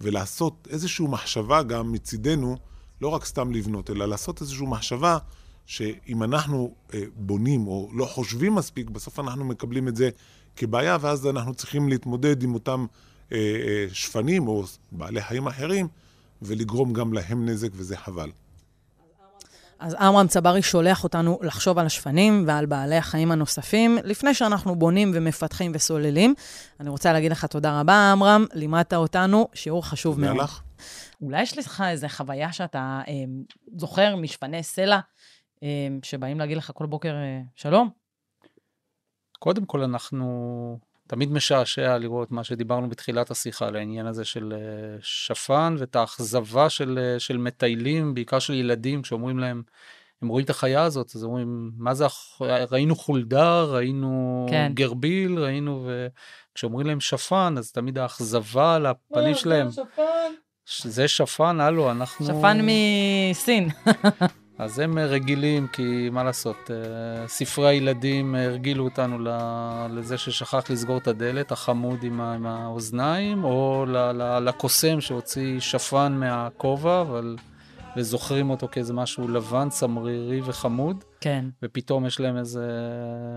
ולעשות 0.00 0.68
איזושהי 0.70 1.06
מחשבה 1.06 1.62
גם 1.62 1.92
מצידנו, 1.92 2.56
לא 3.00 3.08
רק 3.08 3.24
סתם 3.24 3.52
לבנות, 3.52 3.90
אלא 3.90 4.06
לעשות 4.06 4.40
איזושהי 4.40 4.66
מחשבה 4.66 5.18
שאם 5.66 6.22
אנחנו 6.22 6.74
אה, 6.94 7.00
בונים 7.16 7.66
או 7.66 7.90
לא 7.94 8.04
חושבים 8.04 8.54
מספיק, 8.54 8.90
בסוף 8.90 9.20
אנחנו 9.20 9.44
מקבלים 9.44 9.88
את 9.88 9.96
זה 9.96 10.10
כבעיה, 10.56 10.96
ואז 11.00 11.26
אנחנו 11.26 11.54
צריכים 11.54 11.88
להתמודד 11.88 12.42
עם 12.42 12.54
אותם 12.54 12.86
אה, 13.32 13.38
אה, 13.38 13.86
שפנים 13.92 14.48
או 14.48 14.64
בעלי 14.92 15.22
חיים 15.22 15.46
אחרים, 15.46 15.88
ולגרום 16.42 16.92
גם 16.92 17.12
להם 17.12 17.48
נזק, 17.48 17.68
וזה 17.72 17.96
חבל. 17.96 18.30
אז 19.78 19.94
עמרם 19.94 20.26
צברי 20.26 20.62
שולח 20.62 21.04
אותנו 21.04 21.38
לחשוב 21.42 21.78
על 21.78 21.86
השפנים 21.86 22.44
ועל 22.46 22.66
בעלי 22.66 22.96
החיים 22.96 23.32
הנוספים, 23.32 23.98
לפני 24.04 24.34
שאנחנו 24.34 24.76
בונים 24.76 25.10
ומפתחים 25.14 25.72
וסוללים. 25.74 26.34
אני 26.80 26.88
רוצה 26.88 27.12
להגיד 27.12 27.32
לך 27.32 27.44
תודה 27.44 27.80
רבה, 27.80 28.12
עמרם, 28.12 28.46
לימדת 28.52 28.94
אותנו 28.94 29.48
שיעור 29.54 29.86
חשוב 29.86 30.20
מאוד. 30.20 30.36
לך. 30.36 30.60
אולי 31.22 31.42
יש 31.42 31.58
לך 31.58 31.84
איזו 31.88 32.08
חוויה 32.08 32.52
שאתה 32.52 33.00
אה, 33.08 33.12
זוכר 33.76 34.16
משפני 34.16 34.62
סלע, 34.62 34.98
שבאים 36.02 36.38
להגיד 36.38 36.56
לך 36.56 36.70
כל 36.74 36.86
בוקר 36.86 37.14
אה, 37.14 37.40
שלום? 37.54 37.90
קודם 39.38 39.64
כל 39.64 39.82
אנחנו 39.82 40.78
תמיד 41.06 41.32
משעשע 41.32 41.98
לראות 41.98 42.30
מה 42.30 42.44
שדיברנו 42.44 42.88
בתחילת 42.88 43.30
השיחה 43.30 43.66
על 43.66 43.76
העניין 43.76 44.06
הזה 44.06 44.24
של 44.24 44.52
אה, 44.56 44.98
שפן 45.00 45.76
ואת 45.78 45.96
האכזבה 45.96 46.70
של, 46.70 46.98
אה, 47.02 47.18
של 47.18 47.36
מטיילים, 47.36 48.14
בעיקר 48.14 48.38
של 48.38 48.54
ילדים, 48.54 49.02
כשאומרים 49.02 49.38
להם, 49.38 49.62
הם 50.22 50.28
רואים 50.28 50.44
את 50.44 50.50
החיה 50.50 50.82
הזאת, 50.82 51.12
אז 51.16 51.24
אומרים, 51.24 51.70
מה 51.76 51.94
זה, 51.94 52.06
ראינו 52.70 52.96
חולדה, 52.96 53.62
ראינו 53.62 54.46
כן. 54.50 54.72
גרביל, 54.74 55.38
ראינו, 55.38 55.88
וכשאומרים 56.52 56.86
להם 56.86 57.00
שפן, 57.00 57.54
אז 57.58 57.72
תמיד 57.72 57.98
האכזבה 57.98 58.74
על 58.74 58.86
הפנים 58.86 59.34
שלהם. 59.34 59.68
ש- 60.66 60.86
זה 60.86 61.08
שפן, 61.08 61.60
הלו, 61.60 61.90
אנחנו... 61.90 62.26
שפן 62.26 62.60
מסין. 62.62 63.68
אז 64.58 64.78
הם 64.78 64.98
אה, 64.98 65.06
רגילים, 65.06 65.66
כי 65.66 66.10
מה 66.12 66.24
לעשות, 66.24 66.70
אה, 66.70 67.28
ספרי 67.28 67.68
הילדים 67.68 68.34
אה, 68.34 68.44
הרגילו 68.44 68.84
אותנו 68.84 69.18
לזה 69.90 70.18
ששכח 70.18 70.70
לסגור 70.70 70.98
את 70.98 71.08
הדלת, 71.08 71.52
החמוד 71.52 72.02
עם, 72.02 72.20
ה- 72.20 72.34
עם 72.34 72.46
האוזניים, 72.46 73.44
או 73.44 73.86
לקוסם 74.40 75.00
שהוציא 75.00 75.60
שפן 75.60 76.16
מהכובע, 76.20 77.00
אבל... 77.00 77.36
וזוכרים 77.96 78.50
אותו 78.50 78.68
כאיזה 78.72 78.94
משהו 78.94 79.28
לבן, 79.28 79.68
צמרירי 79.68 80.40
וחמוד. 80.44 81.04
כן. 81.20 81.44
ופתאום 81.62 82.06
יש 82.06 82.20
להם 82.20 82.36
איזה 82.36 82.68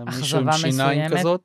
מישהו 0.06 0.38
עם 0.38 0.52
שיניים 0.52 1.00
מסוימת. 1.04 1.18
כזאת. 1.18 1.40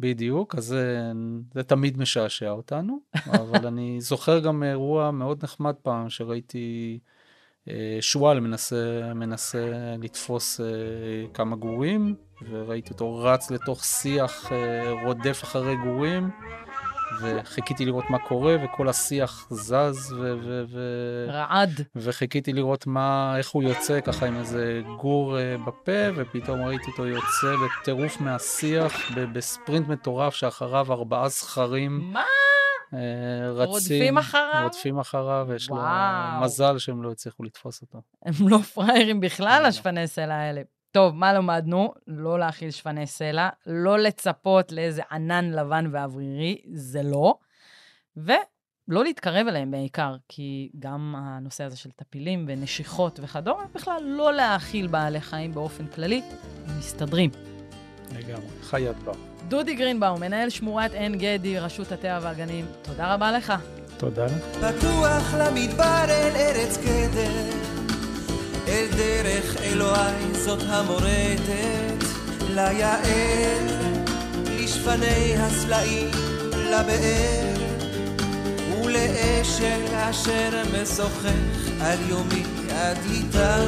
בדיוק, 0.00 0.54
אז 0.54 0.64
זה, 0.64 1.12
זה 1.54 1.62
תמיד 1.62 1.98
משעשע 1.98 2.50
אותנו, 2.50 2.98
אבל 3.26 3.66
אני 3.66 4.00
זוכר 4.00 4.38
גם 4.38 4.62
אירוע 4.62 5.10
מאוד 5.10 5.44
נחמד 5.44 5.74
פעם 5.82 6.08
שראיתי 6.10 6.98
שועל 8.00 8.40
מנסה, 8.40 9.12
מנסה 9.14 9.70
לתפוס 9.98 10.60
אה, 10.60 10.66
כמה 11.34 11.56
גורים, 11.56 12.14
וראיתי 12.50 12.92
אותו 12.92 13.18
רץ 13.18 13.50
לתוך 13.50 13.84
שיח 13.84 14.52
אה, 14.52 14.90
רודף 15.04 15.40
אחרי 15.44 15.76
גורים, 15.76 16.30
וחיכיתי 17.20 17.84
לראות 17.84 18.04
מה 18.10 18.18
קורה, 18.18 18.56
וכל 18.64 18.88
השיח 18.88 19.46
זז, 19.50 20.12
ו... 20.12 20.36
ו, 20.42 20.64
ו 20.68 20.78
רעד. 21.28 21.80
וחיכיתי 21.96 22.52
לראות 22.52 22.86
מה, 22.86 23.34
איך 23.38 23.50
הוא 23.50 23.62
יוצא 23.62 24.00
ככה 24.00 24.26
עם 24.26 24.36
איזה 24.36 24.82
גור 25.00 25.38
אה, 25.38 25.56
בפה, 25.66 26.08
ופתאום 26.16 26.62
ראיתי 26.62 26.90
אותו 26.90 27.06
יוצא 27.06 27.54
בטירוף 27.56 28.20
מהשיח, 28.20 28.92
בספרינט 29.32 29.88
מטורף 29.88 30.34
שאחריו 30.34 30.92
ארבעה 30.92 31.28
זכרים. 31.28 32.00
מה? 32.12 32.24
אה, 32.94 33.50
רצים, 33.50 33.72
רודפים 33.72 34.18
אחריו? 34.18 34.60
רודפים 34.62 34.98
אחריו, 34.98 35.46
ויש 35.48 35.70
לו. 35.70 35.76
מזל 36.42 36.78
שהם 36.78 37.02
לא 37.02 37.12
הצליחו 37.12 37.42
לתפוס 37.42 37.82
אותו. 37.82 38.02
הם 38.24 38.48
לא 38.48 38.58
פראיירים 38.58 39.20
בכלל, 39.20 39.64
השפני 39.66 40.08
סלע 40.08 40.34
האלה. 40.34 40.62
טוב, 40.90 41.14
מה 41.14 41.32
למדנו? 41.32 41.94
לא 42.06 42.38
להאכיל 42.38 42.70
שפני 42.70 43.06
סלע, 43.06 43.48
לא 43.66 43.98
לצפות 43.98 44.72
לאיזה 44.72 45.02
ענן 45.10 45.50
לבן 45.50 45.86
ואוורירי, 45.92 46.60
זה 46.72 47.02
לא. 47.02 47.34
לא 48.88 49.04
להתקרב 49.04 49.46
אליהם 49.46 49.70
בעיקר, 49.70 50.16
כי 50.28 50.70
גם 50.78 51.14
הנושא 51.18 51.64
הזה 51.64 51.76
של 51.76 51.90
טפילים 51.90 52.44
ונשיכות 52.48 53.20
וכדומה, 53.22 53.64
בכלל 53.74 54.02
לא 54.04 54.32
להאכיל 54.32 54.86
בעלי 54.86 55.20
חיים 55.20 55.54
באופן 55.54 55.86
כללי, 55.86 56.22
הם 56.66 56.78
מסתדרים. 56.78 57.30
לגמרי, 58.12 58.48
חיית 58.62 58.96
בר. 58.96 59.33
דודי 59.48 59.74
גרינבאום, 59.74 60.20
מנהל 60.20 60.50
שמורת 60.50 60.94
עין 60.94 61.18
גדי, 61.18 61.58
רשות 61.58 61.92
הטבע 61.92 62.18
והגנים, 62.22 62.64
תודה 62.82 63.14
רבה 63.14 63.32
לך. 63.32 63.52
תודה 63.96 64.24
לך. 64.24 64.32
פתוח 64.60 65.34
למדבר 65.34 66.04
אל 66.08 66.36
ארץ 66.36 66.76
קדר, 66.76 67.30
אל 68.68 68.86
דרך 68.96 69.56
אלוהי 69.62 70.34
זאת 70.34 70.62
המורדת, 70.68 72.04
ליעל, 72.50 73.66
לשפני 74.46 75.34
הסלעים, 75.38 76.10
לבאר, 76.52 77.54
ולאשל 78.84 79.94
אשר 79.94 80.62
משוחח 80.82 81.70
על 81.80 81.98
יומי 82.08 82.42
עד 82.70 82.98
איתם. 83.10 83.66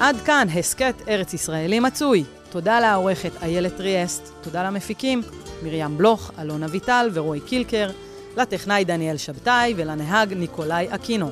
עד 0.00 0.16
כאן 0.24 0.46
הסכת 0.54 0.94
ארץ 1.08 1.34
ישראלי 1.34 1.80
מצוי. 1.80 2.24
תודה 2.52 2.80
לעורכת 2.80 3.30
איילת 3.42 3.76
טריאסט, 3.76 4.32
תודה 4.40 4.62
למפיקים 4.62 5.22
מרים 5.62 5.98
בלוך, 5.98 6.30
אלון 6.38 6.62
אביטל 6.62 7.10
ורועי 7.12 7.40
קילקר, 7.40 7.90
לטכנאי 8.36 8.84
דניאל 8.84 9.16
שבתאי 9.16 9.74
ולנהג 9.76 10.32
ניקולאי 10.32 10.86
אקינו. 10.90 11.30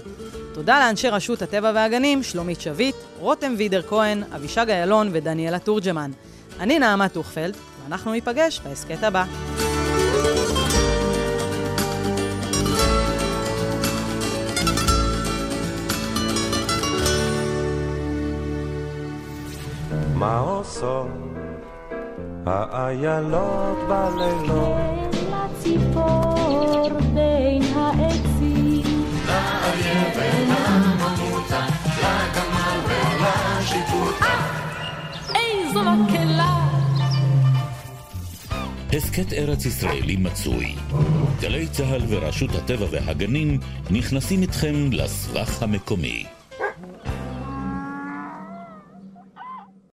תודה 0.54 0.80
לאנשי 0.80 1.08
רשות 1.08 1.42
הטבע 1.42 1.72
והגנים, 1.74 2.22
שלומית 2.22 2.60
שביט, 2.60 2.96
רותם 3.18 3.54
וידר 3.58 3.82
כהן, 3.82 4.22
אבישג 4.36 4.70
איילון 4.70 5.08
ודניאלה 5.12 5.58
תורג'מן. 5.58 6.10
אני 6.60 6.78
נעמה 6.78 7.08
טוכפלד, 7.08 7.56
ואנחנו 7.84 8.12
ניפגש 8.12 8.60
בהסכת 8.64 9.02
הבא. 9.02 9.24
מה 20.20 20.38
עושות 20.38 21.06
האיילות 22.46 23.78
בלילות? 23.88 24.76
לציפור 25.30 26.88
בין 27.14 27.62
העצים. 27.76 29.04
איזו 35.34 35.80
מקהלה! 35.82 36.68
הסכת 38.92 39.32
ארץ 39.32 39.66
ישראלי 39.66 40.16
מצוי. 40.16 40.74
גלי 41.40 41.66
צה"ל 41.66 42.02
ורשות 42.08 42.50
הטבע 42.54 42.86
והגנים 42.90 43.58
נכנסים 43.90 44.42
איתכם 44.42 44.74
לסבך 44.92 45.62
המקומי. 45.62 46.39